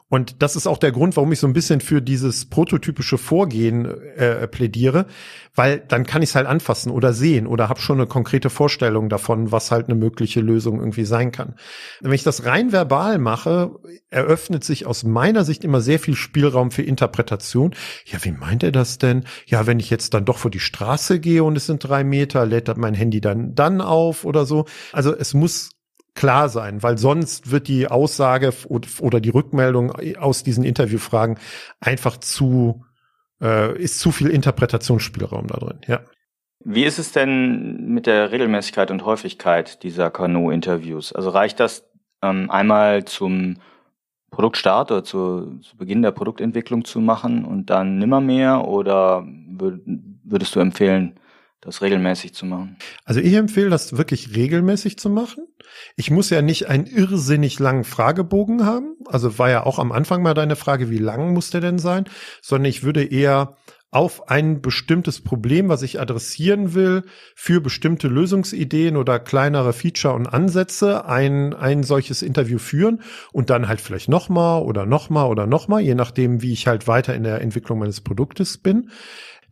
Und 0.08 0.40
das 0.40 0.54
ist 0.54 0.68
auch 0.68 0.78
der 0.78 0.92
Grund, 0.92 1.16
warum 1.16 1.32
ich 1.32 1.40
so 1.40 1.48
ein 1.48 1.52
bisschen 1.52 1.80
für 1.80 2.00
dieses 2.00 2.48
prototypische 2.48 3.18
Vorgehen 3.18 3.86
äh, 3.86 4.46
plädiere, 4.46 5.06
weil 5.54 5.80
dann 5.80 6.06
kann 6.06 6.22
ich 6.22 6.28
es 6.28 6.34
halt 6.36 6.46
anfassen 6.46 6.92
oder 6.92 7.12
sehen 7.12 7.48
oder 7.48 7.68
habe 7.68 7.80
schon 7.80 7.98
eine 7.98 8.06
konkrete 8.06 8.48
Vorstellung 8.48 9.08
davon, 9.08 9.50
was 9.50 9.72
halt 9.72 9.88
eine 9.88 9.98
mögliche 9.98 10.40
Lösung 10.40 10.78
irgendwie 10.78 11.04
sein 11.04 11.32
kann. 11.32 11.56
Wenn 12.00 12.12
ich 12.12 12.22
das 12.22 12.44
rein 12.44 12.70
verbal 12.70 13.18
mache, 13.18 13.72
eröffnet 14.08 14.62
sich 14.62 14.86
aus 14.86 15.02
meiner 15.02 15.44
Sicht 15.44 15.64
immer 15.64 15.80
sehr 15.80 15.98
viel 15.98 16.14
Spielraum 16.14 16.70
für 16.70 16.82
Interpretation. 16.82 17.74
Ja, 18.04 18.24
wie 18.24 18.32
meint 18.32 18.62
er 18.62 18.72
das 18.72 18.98
denn? 18.98 19.24
Ja, 19.46 19.66
wenn 19.66 19.80
ich 19.80 19.90
jetzt 19.90 20.14
dann 20.14 20.24
doch 20.24 20.38
vor 20.38 20.52
die 20.52 20.60
Straße 20.60 21.18
gehe 21.18 21.42
und 21.42 21.56
es 21.56 21.66
sind 21.66 21.82
drei 21.82 22.04
Meter, 22.04 22.46
lädt 22.46 22.76
mein 22.76 22.94
Handy 22.94 23.20
dann 23.20 23.54
dann 23.54 23.80
auf 23.80 24.24
oder 24.24 24.46
so. 24.46 24.66
Also 24.92 25.16
es 25.16 25.34
muss 25.34 25.75
klar 26.16 26.48
sein, 26.48 26.82
weil 26.82 26.98
sonst 26.98 27.50
wird 27.50 27.68
die 27.68 27.88
Aussage 27.88 28.52
oder 28.68 29.20
die 29.20 29.30
Rückmeldung 29.30 29.92
aus 30.18 30.42
diesen 30.42 30.64
Interviewfragen 30.64 31.38
einfach 31.80 32.16
zu, 32.16 32.84
äh, 33.40 33.80
ist 33.80 34.00
zu 34.00 34.10
viel 34.10 34.28
Interpretationsspielraum 34.28 35.46
da 35.46 35.58
drin, 35.58 35.78
ja. 35.86 36.00
Wie 36.68 36.84
ist 36.84 36.98
es 36.98 37.12
denn 37.12 37.94
mit 37.94 38.06
der 38.06 38.32
Regelmäßigkeit 38.32 38.90
und 38.90 39.04
Häufigkeit 39.04 39.84
dieser 39.84 40.10
Kano-Interviews? 40.10 41.12
Also 41.12 41.30
reicht 41.30 41.60
das 41.60 41.88
ähm, 42.22 42.50
einmal 42.50 43.04
zum 43.04 43.58
Produktstart 44.30 44.90
oder 44.90 45.04
zu, 45.04 45.60
zu, 45.60 45.76
Beginn 45.76 46.02
der 46.02 46.10
Produktentwicklung 46.10 46.84
zu 46.84 47.00
machen 47.00 47.44
und 47.44 47.70
dann 47.70 47.98
nimmer 47.98 48.20
mehr 48.20 48.66
oder 48.66 49.24
würdest 50.24 50.56
du 50.56 50.60
empfehlen, 50.60 51.14
das 51.66 51.82
regelmäßig 51.82 52.32
zu 52.32 52.46
machen? 52.46 52.76
Also 53.04 53.20
ich 53.20 53.34
empfehle 53.34 53.70
das 53.70 53.96
wirklich 53.96 54.34
regelmäßig 54.34 54.98
zu 54.98 55.10
machen. 55.10 55.46
Ich 55.96 56.10
muss 56.10 56.30
ja 56.30 56.40
nicht 56.42 56.68
einen 56.68 56.86
irrsinnig 56.86 57.58
langen 57.58 57.84
Fragebogen 57.84 58.64
haben. 58.64 58.96
Also 59.06 59.38
war 59.38 59.50
ja 59.50 59.64
auch 59.64 59.78
am 59.78 59.92
Anfang 59.92 60.22
mal 60.22 60.34
deine 60.34 60.56
Frage, 60.56 60.90
wie 60.90 60.98
lang 60.98 61.32
muss 61.34 61.50
der 61.50 61.60
denn 61.60 61.78
sein? 61.78 62.04
Sondern 62.40 62.70
ich 62.70 62.82
würde 62.82 63.04
eher 63.04 63.56
auf 63.90 64.28
ein 64.28 64.60
bestimmtes 64.60 65.22
Problem, 65.22 65.68
was 65.68 65.82
ich 65.82 66.00
adressieren 66.00 66.74
will, 66.74 67.04
für 67.34 67.60
bestimmte 67.60 68.08
Lösungsideen 68.08 68.96
oder 68.96 69.18
kleinere 69.18 69.72
Feature 69.72 70.12
und 70.12 70.26
Ansätze 70.26 71.06
ein, 71.06 71.54
ein 71.54 71.82
solches 71.82 72.20
Interview 72.20 72.58
führen 72.58 73.00
und 73.32 73.48
dann 73.48 73.68
halt 73.68 73.80
vielleicht 73.80 74.08
nochmal 74.08 74.62
oder 74.62 74.84
nochmal 74.86 75.28
oder 75.28 75.46
nochmal, 75.46 75.80
je 75.80 75.94
nachdem, 75.94 76.42
wie 76.42 76.52
ich 76.52 76.66
halt 76.66 76.86
weiter 76.88 77.14
in 77.14 77.22
der 77.22 77.40
Entwicklung 77.40 77.78
meines 77.78 78.00
Produktes 78.02 78.58
bin. 78.58 78.90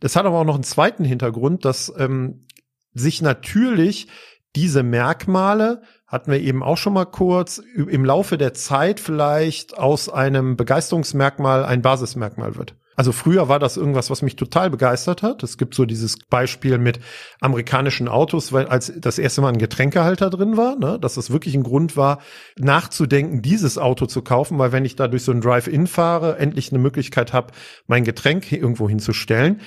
Das 0.05 0.15
hat 0.15 0.27
aber 0.27 0.37
auch 0.37 0.45
noch 0.45 0.53
einen 0.53 0.63
zweiten 0.63 1.03
Hintergrund, 1.03 1.65
dass 1.65 1.91
ähm, 1.97 2.45
sich 2.93 3.23
natürlich 3.23 4.07
diese 4.55 4.83
Merkmale 4.83 5.81
hatten 6.05 6.29
wir 6.29 6.39
eben 6.41 6.61
auch 6.61 6.77
schon 6.77 6.93
mal 6.93 7.05
kurz 7.05 7.59
im 7.75 8.05
Laufe 8.05 8.37
der 8.37 8.53
Zeit 8.53 8.99
vielleicht 8.99 9.79
aus 9.79 10.07
einem 10.07 10.57
Begeisterungsmerkmal 10.57 11.65
ein 11.65 11.81
Basismerkmal 11.81 12.55
wird. 12.55 12.75
Also 12.95 13.11
früher 13.11 13.49
war 13.49 13.57
das 13.57 13.77
irgendwas, 13.77 14.11
was 14.11 14.21
mich 14.21 14.35
total 14.35 14.69
begeistert 14.69 15.23
hat. 15.23 15.41
Es 15.41 15.57
gibt 15.57 15.73
so 15.73 15.85
dieses 15.85 16.19
Beispiel 16.29 16.77
mit 16.77 16.99
amerikanischen 17.41 18.07
Autos, 18.07 18.53
weil 18.53 18.67
als 18.67 18.93
das 18.95 19.17
erste 19.17 19.41
Mal 19.41 19.53
ein 19.53 19.57
Getränkehalter 19.57 20.29
drin 20.29 20.55
war, 20.55 20.75
ne, 20.75 20.99
dass 20.99 21.15
das 21.15 21.31
wirklich 21.31 21.55
ein 21.55 21.63
Grund 21.63 21.97
war, 21.97 22.19
nachzudenken, 22.59 23.41
dieses 23.41 23.79
Auto 23.79 24.05
zu 24.05 24.21
kaufen, 24.21 24.59
weil 24.59 24.71
wenn 24.71 24.85
ich 24.85 24.95
da 24.95 25.07
durch 25.07 25.23
so 25.23 25.31
ein 25.31 25.41
Drive-In 25.41 25.87
fahre, 25.87 26.37
endlich 26.37 26.71
eine 26.71 26.79
Möglichkeit 26.79 27.33
habe, 27.33 27.53
mein 27.87 28.03
Getränk 28.03 28.51
irgendwo 28.51 28.87
hinzustellen 28.87 29.61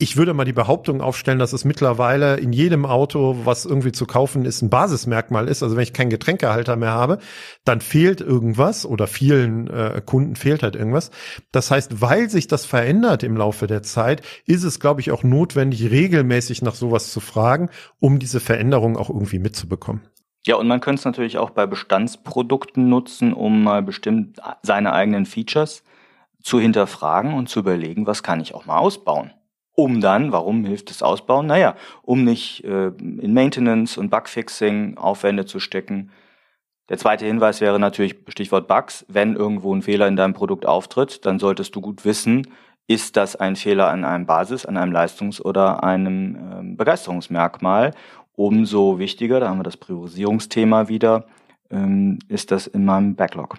ich 0.00 0.16
würde 0.16 0.32
mal 0.32 0.44
die 0.44 0.52
Behauptung 0.52 1.00
aufstellen, 1.00 1.40
dass 1.40 1.52
es 1.52 1.64
mittlerweile 1.64 2.36
in 2.36 2.52
jedem 2.52 2.86
Auto, 2.86 3.36
was 3.42 3.64
irgendwie 3.64 3.90
zu 3.90 4.06
kaufen 4.06 4.44
ist, 4.44 4.62
ein 4.62 4.70
Basismerkmal 4.70 5.48
ist. 5.48 5.64
Also 5.64 5.74
wenn 5.74 5.82
ich 5.82 5.92
keinen 5.92 6.10
Getränkehalter 6.10 6.76
mehr 6.76 6.92
habe, 6.92 7.18
dann 7.64 7.80
fehlt 7.80 8.20
irgendwas 8.20 8.86
oder 8.86 9.08
vielen 9.08 9.68
äh, 9.68 10.00
Kunden 10.06 10.36
fehlt 10.36 10.62
halt 10.62 10.76
irgendwas. 10.76 11.10
Das 11.50 11.72
heißt, 11.72 12.00
weil 12.00 12.30
sich 12.30 12.46
das 12.46 12.64
verändert 12.64 13.24
im 13.24 13.36
Laufe 13.36 13.66
der 13.66 13.82
Zeit, 13.82 14.22
ist 14.46 14.62
es, 14.62 14.78
glaube 14.78 15.00
ich, 15.00 15.10
auch 15.10 15.24
notwendig, 15.24 15.90
regelmäßig 15.90 16.62
nach 16.62 16.76
sowas 16.76 17.12
zu 17.12 17.18
fragen, 17.18 17.68
um 17.98 18.20
diese 18.20 18.38
Veränderung 18.38 18.96
auch 18.96 19.10
irgendwie 19.10 19.40
mitzubekommen. 19.40 20.02
Ja, 20.46 20.54
und 20.54 20.68
man 20.68 20.80
könnte 20.80 21.00
es 21.00 21.04
natürlich 21.06 21.38
auch 21.38 21.50
bei 21.50 21.66
Bestandsprodukten 21.66 22.88
nutzen, 22.88 23.32
um 23.32 23.64
mal 23.64 23.82
bestimmt 23.82 24.38
seine 24.62 24.92
eigenen 24.92 25.26
Features 25.26 25.82
zu 26.40 26.60
hinterfragen 26.60 27.34
und 27.34 27.48
zu 27.48 27.58
überlegen, 27.58 28.06
was 28.06 28.22
kann 28.22 28.40
ich 28.40 28.54
auch 28.54 28.64
mal 28.64 28.78
ausbauen 28.78 29.32
um 29.78 30.00
dann, 30.00 30.32
warum 30.32 30.64
hilft 30.64 30.90
das 30.90 31.04
Ausbauen? 31.04 31.46
Naja, 31.46 31.76
um 32.02 32.24
nicht 32.24 32.64
äh, 32.64 32.88
in 32.88 33.32
Maintenance 33.32 33.96
und 33.96 34.10
Bugfixing 34.10 34.96
Aufwände 34.96 35.46
zu 35.46 35.60
stecken. 35.60 36.10
Der 36.88 36.98
zweite 36.98 37.26
Hinweis 37.26 37.60
wäre 37.60 37.78
natürlich 37.78 38.16
Stichwort 38.26 38.66
Bugs. 38.66 39.06
Wenn 39.08 39.36
irgendwo 39.36 39.72
ein 39.72 39.82
Fehler 39.82 40.08
in 40.08 40.16
deinem 40.16 40.34
Produkt 40.34 40.66
auftritt, 40.66 41.24
dann 41.24 41.38
solltest 41.38 41.76
du 41.76 41.80
gut 41.80 42.04
wissen, 42.04 42.48
ist 42.88 43.16
das 43.16 43.36
ein 43.36 43.54
Fehler 43.54 43.88
an 43.88 44.04
einem 44.04 44.26
Basis, 44.26 44.66
an 44.66 44.76
einem 44.76 44.90
Leistungs- 44.90 45.40
oder 45.40 45.84
einem 45.84 46.34
ähm, 46.34 46.76
Begeisterungsmerkmal. 46.76 47.94
Umso 48.34 48.98
wichtiger, 48.98 49.38
da 49.38 49.48
haben 49.48 49.60
wir 49.60 49.62
das 49.62 49.76
Priorisierungsthema 49.76 50.88
wieder, 50.88 51.26
ähm, 51.70 52.18
ist 52.26 52.50
das 52.50 52.66
in 52.66 52.84
meinem 52.84 53.14
Backlog. 53.14 53.58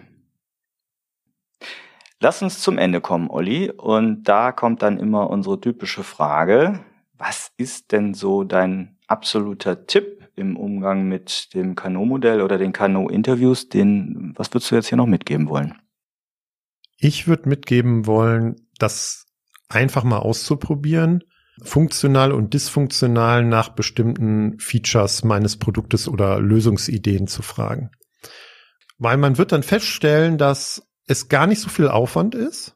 Lass 2.21 2.41
uns 2.41 2.59
zum 2.59 2.77
Ende 2.77 2.99
kommen, 2.99 3.29
Olli. 3.29 3.71
Und 3.71 4.23
da 4.23 4.51
kommt 4.51 4.81
dann 4.81 4.99
immer 4.99 5.29
unsere 5.29 5.59
typische 5.61 6.03
Frage. 6.03 6.79
Was 7.17 7.51
ist 7.57 7.91
denn 7.91 8.13
so 8.13 8.43
dein 8.43 8.97
absoluter 9.07 9.85
Tipp 9.85 10.29
im 10.35 10.57
Umgang 10.57 11.07
mit 11.07 11.53
dem 11.53 11.75
Kano-Modell 11.75 12.41
oder 12.41 12.57
den 12.57 12.73
Kano-Interviews? 12.73 13.69
Den, 13.69 14.33
was 14.35 14.53
würdest 14.53 14.71
du 14.71 14.75
jetzt 14.75 14.87
hier 14.89 14.97
noch 14.97 15.05
mitgeben 15.05 15.47
wollen? 15.47 15.75
Ich 16.97 17.27
würde 17.27 17.47
mitgeben 17.47 18.05
wollen, 18.05 18.67
das 18.77 19.25
einfach 19.69 20.03
mal 20.03 20.17
auszuprobieren, 20.19 21.23
funktional 21.63 22.33
und 22.33 22.53
dysfunktional 22.53 23.45
nach 23.45 23.69
bestimmten 23.69 24.59
Features 24.59 25.23
meines 25.23 25.57
Produktes 25.57 26.09
oder 26.09 26.41
Lösungsideen 26.41 27.27
zu 27.27 27.41
fragen. 27.41 27.91
Weil 28.97 29.15
man 29.15 29.37
wird 29.37 29.53
dann 29.53 29.63
feststellen, 29.63 30.37
dass 30.37 30.88
es 31.09 31.27
gar 31.27 31.47
nicht 31.47 31.59
so 31.59 31.69
viel 31.69 31.87
Aufwand 31.87 32.35
ist, 32.35 32.75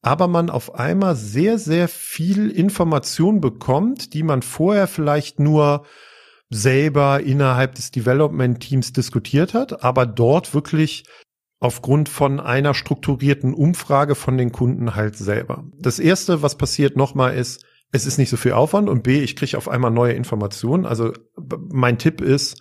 aber 0.00 0.28
man 0.28 0.48
auf 0.48 0.74
einmal 0.74 1.14
sehr, 1.14 1.58
sehr 1.58 1.88
viel 1.88 2.50
Information 2.50 3.42
bekommt, 3.42 4.14
die 4.14 4.22
man 4.22 4.40
vorher 4.40 4.86
vielleicht 4.86 5.40
nur 5.40 5.84
selber 6.48 7.20
innerhalb 7.20 7.74
des 7.74 7.90
Development 7.90 8.60
Teams 8.60 8.94
diskutiert 8.94 9.52
hat, 9.52 9.84
aber 9.84 10.06
dort 10.06 10.54
wirklich 10.54 11.04
aufgrund 11.60 12.08
von 12.08 12.40
einer 12.40 12.72
strukturierten 12.72 13.52
Umfrage 13.52 14.14
von 14.14 14.38
den 14.38 14.50
Kunden 14.50 14.94
halt 14.94 15.16
selber. 15.16 15.64
Das 15.78 15.98
erste, 15.98 16.40
was 16.42 16.56
passiert 16.56 16.96
nochmal 16.96 17.34
ist, 17.36 17.64
es 17.92 18.06
ist 18.06 18.16
nicht 18.16 18.30
so 18.30 18.38
viel 18.38 18.52
Aufwand 18.52 18.88
und 18.88 19.02
B, 19.02 19.20
ich 19.20 19.36
kriege 19.36 19.58
auf 19.58 19.68
einmal 19.68 19.90
neue 19.90 20.14
Informationen. 20.14 20.86
Also 20.86 21.12
mein 21.70 21.98
Tipp 21.98 22.22
ist, 22.22 22.60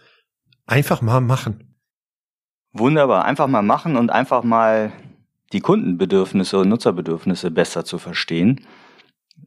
einfach 0.65 1.02
mal 1.02 1.22
machen. 1.22 1.73
Wunderbar. 2.74 3.26
Einfach 3.26 3.48
mal 3.48 3.62
machen 3.62 3.96
und 3.96 4.12
einfach 4.12 4.44
mal 4.44 4.92
die 5.54 5.60
Kundenbedürfnisse 5.60 6.58
und 6.58 6.70
Nutzerbedürfnisse 6.70 7.52
besser 7.52 7.86
zu 7.86 8.00
verstehen. 8.00 8.66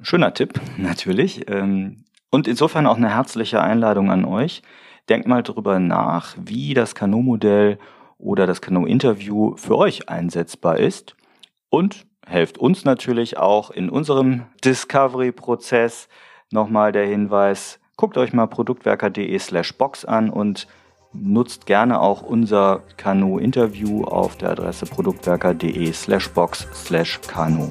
Schöner 0.00 0.32
Tipp, 0.32 0.60
natürlich. 0.76 1.50
Ähm, 1.50 2.04
und 2.30 2.46
insofern 2.46 2.86
auch 2.86 2.96
eine 2.96 3.14
herzliche 3.14 3.60
Einladung 3.60 4.10
an 4.10 4.24
euch. 4.24 4.62
Denkt 5.08 5.26
mal 5.26 5.42
drüber 5.42 5.80
nach, 5.80 6.36
wie 6.40 6.74
das 6.74 6.94
Kano-Modell 6.94 7.78
oder 8.18 8.46
das 8.46 8.60
Kano-Interview 8.60 9.56
für 9.56 9.76
euch 9.76 10.08
einsetzbar 10.08 10.78
ist. 10.78 11.16
Und 11.68 12.06
helft 12.24 12.58
uns 12.58 12.84
natürlich 12.84 13.38
auch 13.38 13.70
in 13.70 13.90
unserem 13.90 14.42
Discovery-Prozess. 14.64 16.08
Nochmal 16.52 16.92
der 16.92 17.06
Hinweis, 17.06 17.80
guckt 17.96 18.16
euch 18.18 18.32
mal 18.32 18.46
produktwerker.de 18.46 19.36
slash 19.38 19.76
box 19.76 20.04
an 20.04 20.30
und 20.30 20.68
Nutzt 21.22 21.66
gerne 21.66 22.00
auch 22.00 22.22
unser 22.22 22.82
Kanu-Interview 22.96 24.04
auf 24.04 24.36
der 24.36 24.50
Adresse 24.50 24.86
produktwerker.de 24.86 25.92
slash 25.92 26.30
box 26.30 26.66
slash 26.74 27.20
Kanu. 27.26 27.70